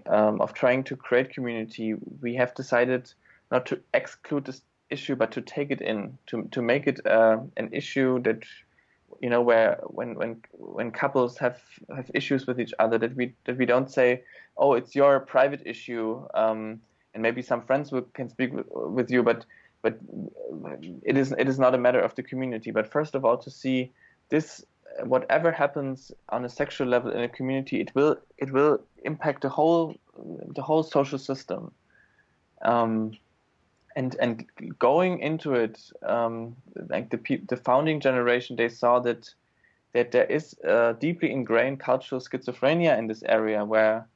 [0.06, 3.12] um, of trying to create community, we have decided
[3.50, 7.38] not to exclude this issue, but to take it in, to to make it uh,
[7.56, 8.42] an issue that
[9.20, 11.60] you know where when when when couples have
[11.94, 14.22] have issues with each other, that we that we don't say,
[14.56, 16.80] oh, it's your private issue, um,
[17.14, 19.44] and maybe some friends will, can speak with, with you, but
[19.82, 19.98] but
[21.02, 22.70] it is it is not a matter of the community.
[22.70, 23.92] But first of all, to see
[24.28, 24.64] this,
[25.04, 29.48] whatever happens on a sexual level in a community, it will it will impact the
[29.48, 29.96] whole
[30.54, 31.72] the whole social system.
[32.62, 33.18] Um,
[33.96, 34.46] and and
[34.78, 36.56] going into it, um,
[36.88, 39.28] like the the founding generation, they saw that
[39.92, 44.06] that there is a deeply ingrained cultural schizophrenia in this area where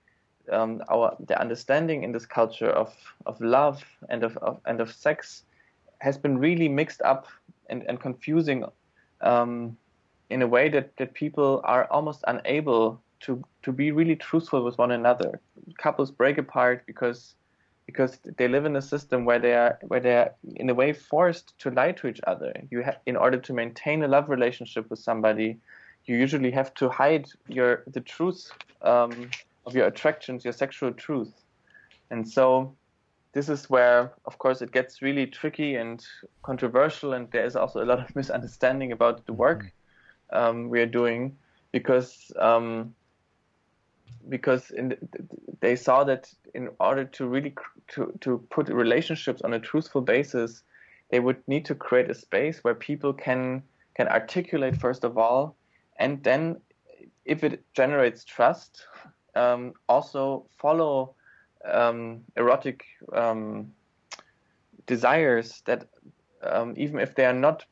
[0.51, 2.95] um, our the understanding in this culture of
[3.27, 5.43] of love and of, of and of sex
[6.01, 7.27] has been really mixed up
[7.69, 8.65] and, and confusing
[9.21, 9.77] um,
[10.31, 14.77] in a way that, that people are almost unable to to be really truthful with
[14.79, 15.41] one another.
[15.79, 17.35] Couples break apart because
[17.87, 20.93] because they live in a system where they are where they are in a way
[20.93, 22.53] forced to lie to each other.
[22.71, 25.57] You have in order to maintain a love relationship with somebody,
[26.05, 28.51] you usually have to hide your the truth
[28.83, 29.31] um,
[29.65, 31.33] of your attractions, your sexual truth,
[32.11, 32.75] and so
[33.37, 36.03] this is where, of course, it gets really tricky and
[36.43, 39.65] controversial, and there is also a lot of misunderstanding about the work
[40.33, 40.39] mm-hmm.
[40.39, 41.37] um, we are doing
[41.71, 42.95] because um,
[44.31, 44.97] because the,
[45.61, 47.55] they saw that in order to really
[47.89, 50.63] to to put relationships on a truthful basis,
[51.11, 53.63] they would need to create a space where people can
[53.97, 55.57] can articulate first of all,
[55.99, 56.57] and then
[57.27, 58.87] if it generates trust,
[59.35, 61.16] um, also follow
[61.71, 63.73] um, erotic um,
[64.87, 65.89] desires that
[66.43, 67.65] um, even if they are not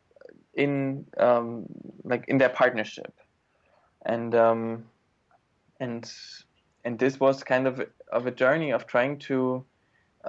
[0.54, 1.66] in um,
[2.04, 3.12] like in their partnership.
[4.06, 4.84] And um,
[5.80, 6.10] and
[6.84, 7.82] and this was kind of
[8.12, 9.64] of a journey of trying to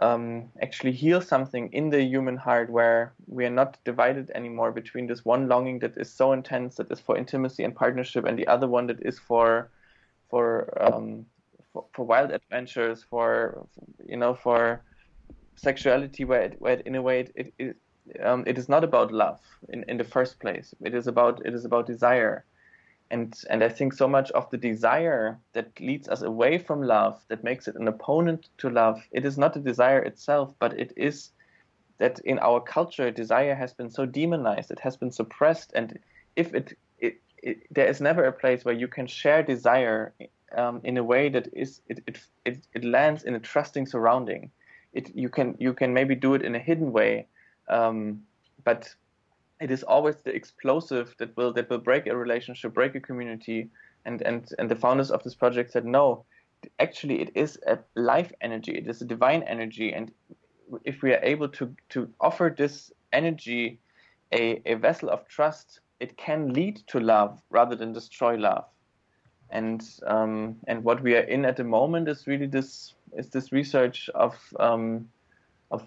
[0.02, 5.08] um, actually heal something in the human heart where we are not divided anymore between
[5.08, 8.48] this one longing that is so intense that is for intimacy and partnership and the
[8.48, 9.70] other one that is for
[10.30, 11.26] for um,
[11.94, 13.68] for, wild adventures, for
[14.06, 14.82] you know, for
[15.56, 17.76] sexuality, where it, where it, in a way it it,
[18.24, 20.74] um, it is not about love in, in the first place.
[20.82, 22.46] It is about it is about desire,
[23.12, 27.20] and and I think so much of the desire that leads us away from love,
[27.28, 29.02] that makes it an opponent to love.
[29.12, 31.32] It is not the desire itself, but it is
[31.98, 35.98] that in our culture, desire has been so demonized, it has been suppressed, and
[36.36, 40.14] if it, it, it there is never a place where you can share desire
[40.56, 44.52] um, in a way that is it, it, it, it lands in a trusting surrounding.
[44.94, 47.28] It you can you can maybe do it in a hidden way,
[47.68, 48.22] um,
[48.64, 48.94] but
[49.60, 53.70] it is always the explosive that will that will break a relationship, break a community,
[54.06, 56.26] and and and the founders of this project said no.
[56.80, 58.72] Actually, it is a life energy.
[58.72, 60.12] It is a divine energy, and
[60.84, 63.80] if we are able to to offer this energy
[64.32, 68.66] a, a vessel of trust, it can lead to love rather than destroy love.
[69.56, 73.54] And um, and what we are in at the moment is really this is this
[73.54, 75.08] research of um,
[75.72, 75.82] of,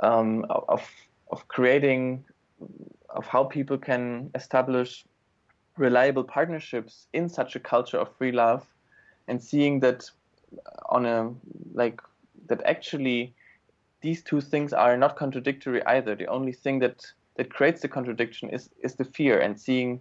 [0.00, 0.82] um, of
[1.30, 2.24] of creating
[3.10, 5.04] of how people can establish
[5.76, 8.66] reliable partnerships in such a culture of free love,
[9.28, 10.10] and seeing that
[10.88, 11.30] on a
[11.74, 12.00] like
[12.46, 13.34] that actually
[14.00, 16.16] these two things are not contradictory either.
[16.16, 17.04] The only thing that
[17.36, 20.00] that creates the contradiction is is the fear and seeing.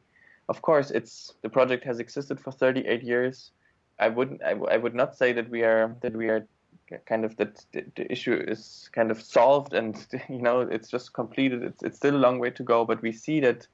[0.50, 3.52] Of course, it's the project has existed for 38 years.
[4.00, 4.41] I wouldn't.
[4.43, 6.47] I, I would not say that we are that we are
[7.06, 11.14] kind of that the, the, issue is kind of solved and you know it's just
[11.14, 11.64] completed.
[11.64, 13.68] It's it's still a long way to go, but we see that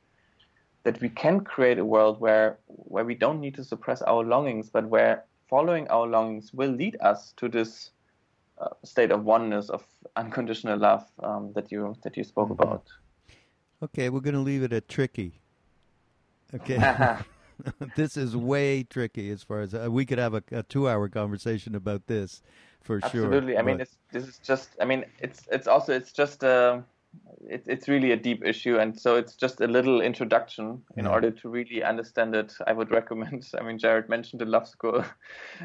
[0.84, 4.70] that we can create a world where where we don't need to suppress our longings,
[4.70, 7.92] but where following our longings will lead us to this
[8.60, 9.84] uh, state of oneness of
[10.18, 12.64] unconditional love um, that you that you spoke mm-hmm.
[12.64, 12.84] about.
[13.82, 15.42] Okay, we're going to leave it at tricky.
[16.54, 17.18] Okay.
[17.96, 21.76] this is way tricky as far as uh, we could have a, a, two-hour conversation
[21.76, 22.42] about this
[22.82, 23.20] for Absolutely.
[23.20, 23.26] sure.
[23.28, 23.58] Absolutely.
[23.58, 24.70] I mean, it's, this is just.
[24.82, 26.50] I mean, it's it's also it's just a.
[26.50, 26.82] Uh,
[27.48, 31.12] it, it's really a deep issue, and so it's just a little introduction in yeah.
[31.12, 32.54] order to really understand it.
[32.68, 33.48] I would recommend.
[33.58, 35.06] I mean, Jared mentioned the Love School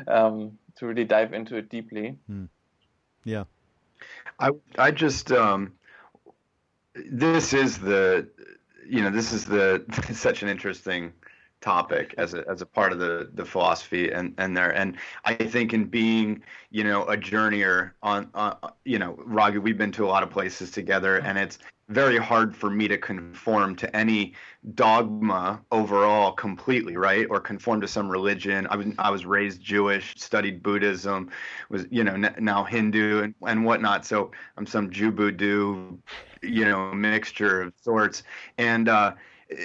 [0.07, 2.17] um, to really dive into it deeply.
[2.31, 2.49] Mm.
[3.25, 3.45] Yeah.
[4.39, 5.73] I I just um,
[6.95, 8.29] this is the
[8.91, 11.13] you know this is the such an interesting
[11.61, 15.35] topic as a as a part of the the philosophy and and there and I
[15.35, 20.07] think in being you know a journeyer on, on you know Raghu we've been to
[20.07, 21.59] a lot of places together and it's
[21.91, 24.33] very hard for me to conform to any
[24.75, 27.27] dogma overall completely, right?
[27.29, 28.67] Or conform to some religion.
[28.71, 31.31] I was I was raised Jewish, studied Buddhism,
[31.69, 34.07] was you know now Hindu and and whatnot.
[34.07, 35.97] So I'm some Jew Buddha,
[36.43, 38.23] you know, mixture of sorts.
[38.59, 39.13] And uh,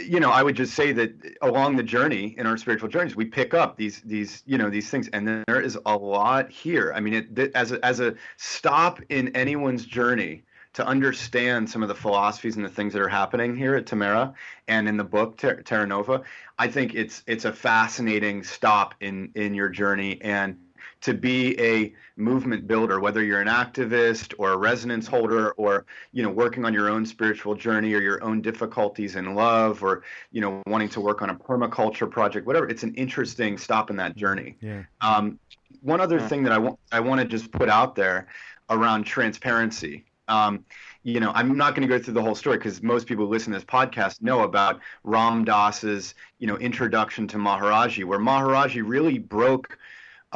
[0.05, 3.25] you know, I would just say that along the journey in our spiritual journeys, we
[3.25, 6.93] pick up these these you know these things, and there is a lot here.
[6.95, 11.87] I mean, it, as a, as a stop in anyone's journey to understand some of
[11.87, 14.33] the philosophies and the things that are happening here at Tamera
[14.67, 16.21] and in the book Ter- Terra Nova,
[16.57, 20.57] I think it's it's a fascinating stop in in your journey and
[21.01, 26.23] to be a movement builder whether you're an activist or a resonance holder or you
[26.23, 30.41] know working on your own spiritual journey or your own difficulties in love or you
[30.41, 32.67] know wanting to work on a permaculture project whatever.
[32.67, 34.57] It's an interesting stop in that journey.
[34.61, 34.83] Yeah.
[35.01, 35.39] um,
[35.81, 38.27] one other thing that I want I want to just put out there
[38.69, 40.05] around transparency.
[40.27, 40.65] Um,
[41.03, 43.31] you know, I'm not going to go through the whole story because most people who
[43.31, 48.81] listen to this podcast know about Ram Dass's, you know, introduction to Maharaji, where Maharaji
[48.83, 49.77] really broke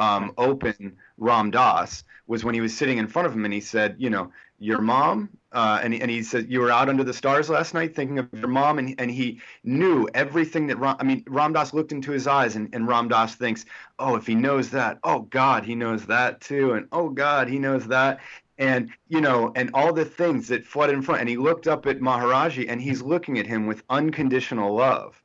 [0.00, 3.60] um, open Ram Dass was when he was sitting in front of him and he
[3.60, 7.04] said, you know, your mom, uh, and, he, and he said, you were out under
[7.04, 10.96] the stars last night thinking of your mom, and, and he knew everything that Ram,
[11.00, 13.64] I mean, Ram Dass looked into his eyes, and, and Ram Dass thinks,
[13.98, 17.58] oh, if he knows that, oh God, he knows that too, and oh God, he
[17.58, 18.20] knows that,
[18.58, 21.20] and you know, and all the things that flooded in front.
[21.20, 25.20] And he looked up at Maharaji, and he's looking at him with unconditional love.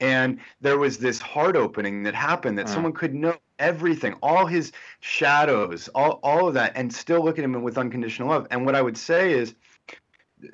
[0.00, 2.70] And there was this heart opening that happened that uh.
[2.70, 7.44] someone could know everything, all his shadows, all all of that, and still look at
[7.44, 8.46] him with unconditional love.
[8.50, 9.54] And what I would say is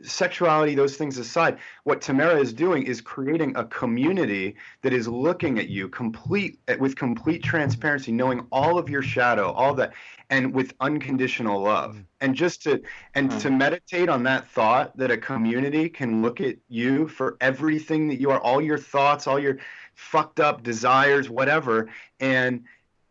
[0.02, 5.58] sexuality, those things aside, what Tamera is doing is creating a community that is looking
[5.58, 9.92] at you complete with complete transparency, knowing all of your shadow, all that,
[10.30, 11.96] and with unconditional love.
[11.96, 12.04] Mm.
[12.20, 12.82] And just to
[13.14, 18.08] and to meditate on that thought that a community can look at you for everything
[18.08, 19.58] that you are, all your thoughts, all your
[19.94, 21.88] fucked up desires, whatever,
[22.20, 22.64] and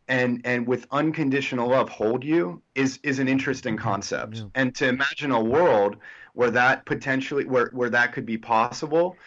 [0.08, 4.38] and and with unconditional love hold you is is an interesting concept.
[4.38, 4.44] Yeah.
[4.56, 5.98] And to imagine a world
[6.34, 9.18] where that potentially where where that could be possible.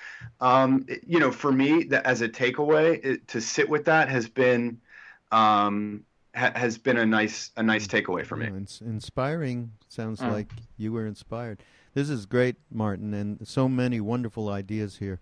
[0.41, 4.29] Um, you know, for me, that as a takeaway, it, to sit with that has
[4.29, 4.81] been
[5.33, 6.05] um,
[6.35, 8.49] ha- has been a nice a nice takeaway for me.
[8.51, 10.31] Oh, ins- inspiring sounds mm.
[10.31, 11.63] like you were inspired.
[11.95, 15.21] This is great, Martin, and so many wonderful ideas here.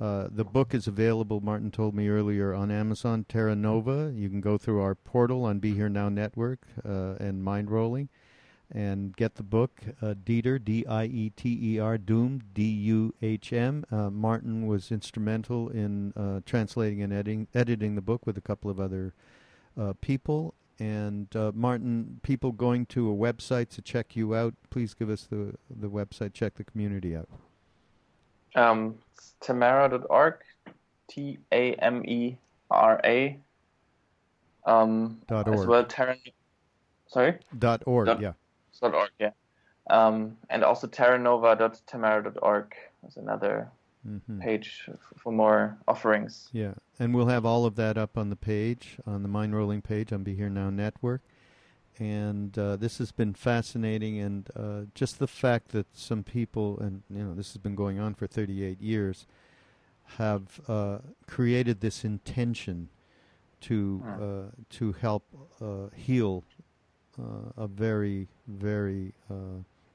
[0.00, 4.12] Uh, the book is available, Martin told me earlier, on Amazon, Terra Nova.
[4.14, 8.08] You can go through our portal on Be Here Now Network uh, and Mindrolling
[8.70, 9.80] and get the book.
[10.02, 13.84] Uh, Dieter, D I E T E R, Duhm, D U H M.
[13.90, 18.70] Uh, Martin was instrumental in uh, translating and editing, editing the book with a couple
[18.70, 19.14] of other
[19.80, 20.54] uh, people.
[20.78, 25.54] And Martin, people going to a website to check you out, please give us the,
[25.70, 27.30] the website, check the community out.
[28.56, 28.96] Um,
[29.40, 30.34] tamera.org,
[31.08, 32.36] T A M E
[32.70, 33.38] R A.
[34.64, 35.58] Um, dot org.
[35.58, 36.16] As well, Terra.
[37.06, 37.38] Sorry.
[37.58, 38.06] Dot org.
[38.06, 38.32] Dot, yeah.
[38.80, 39.10] Dot org.
[39.20, 39.30] Yeah.
[39.88, 42.74] Um, and also terranova.tamera.org
[43.06, 43.70] is another
[44.06, 44.40] mm-hmm.
[44.40, 46.48] page for more offerings.
[46.52, 50.12] Yeah, and we'll have all of that up on the page on the Mindrolling page
[50.12, 51.22] on Be Here Now Network
[51.98, 54.18] and uh, this has been fascinating.
[54.18, 57.98] And uh, just the fact that some people, and you know, this has been going
[57.98, 59.26] on for 38 years,
[60.18, 62.88] have uh, created this intention
[63.62, 64.22] to hmm.
[64.22, 65.24] uh, to help
[65.60, 66.44] uh, heal
[67.18, 69.12] uh, a very very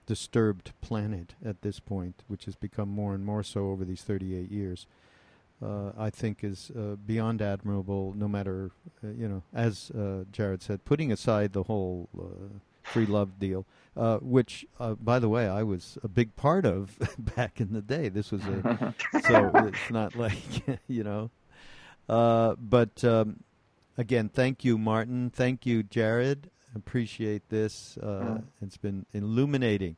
[0.08, 4.52] disturbed planet at this point, which has become more and more so over these 38
[4.52, 4.88] years
[5.62, 8.14] uh, I think is uh, beyond admirable.
[8.16, 8.72] No matter,
[9.03, 13.66] uh, you know, as uh, Jared said, putting aside the whole uh, free love deal,
[13.95, 16.97] uh, which, by the way, I was a big part of
[17.36, 18.09] back in the day.
[18.09, 18.95] This was a
[19.28, 21.30] so it's not like you know,
[22.07, 23.43] but um,
[23.97, 25.30] again, thank you, Martin.
[25.30, 26.49] Thank you, Jared.
[26.74, 27.97] Appreciate this.
[28.01, 28.45] Mm.
[28.62, 29.97] It's been illuminating,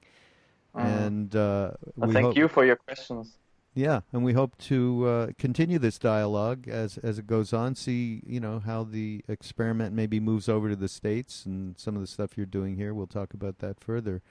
[0.75, 0.83] mm.
[0.83, 3.37] and well, thank hope- you for your questions.
[3.75, 7.73] Yeah, and we hope to uh, continue this dialogue as as it goes on.
[7.73, 12.01] See, you know, how the experiment maybe moves over to the states and some of
[12.01, 12.93] the stuff you're doing here.
[12.93, 14.21] We'll talk about that further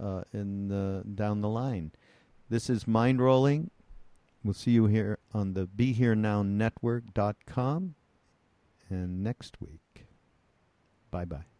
[0.00, 1.92] uh, in the, down the line.
[2.48, 3.70] This is Mindrolling.
[4.44, 7.96] We'll see you here on the Be Here Now Network.com
[8.88, 10.06] and next week.
[11.10, 11.55] Bye bye.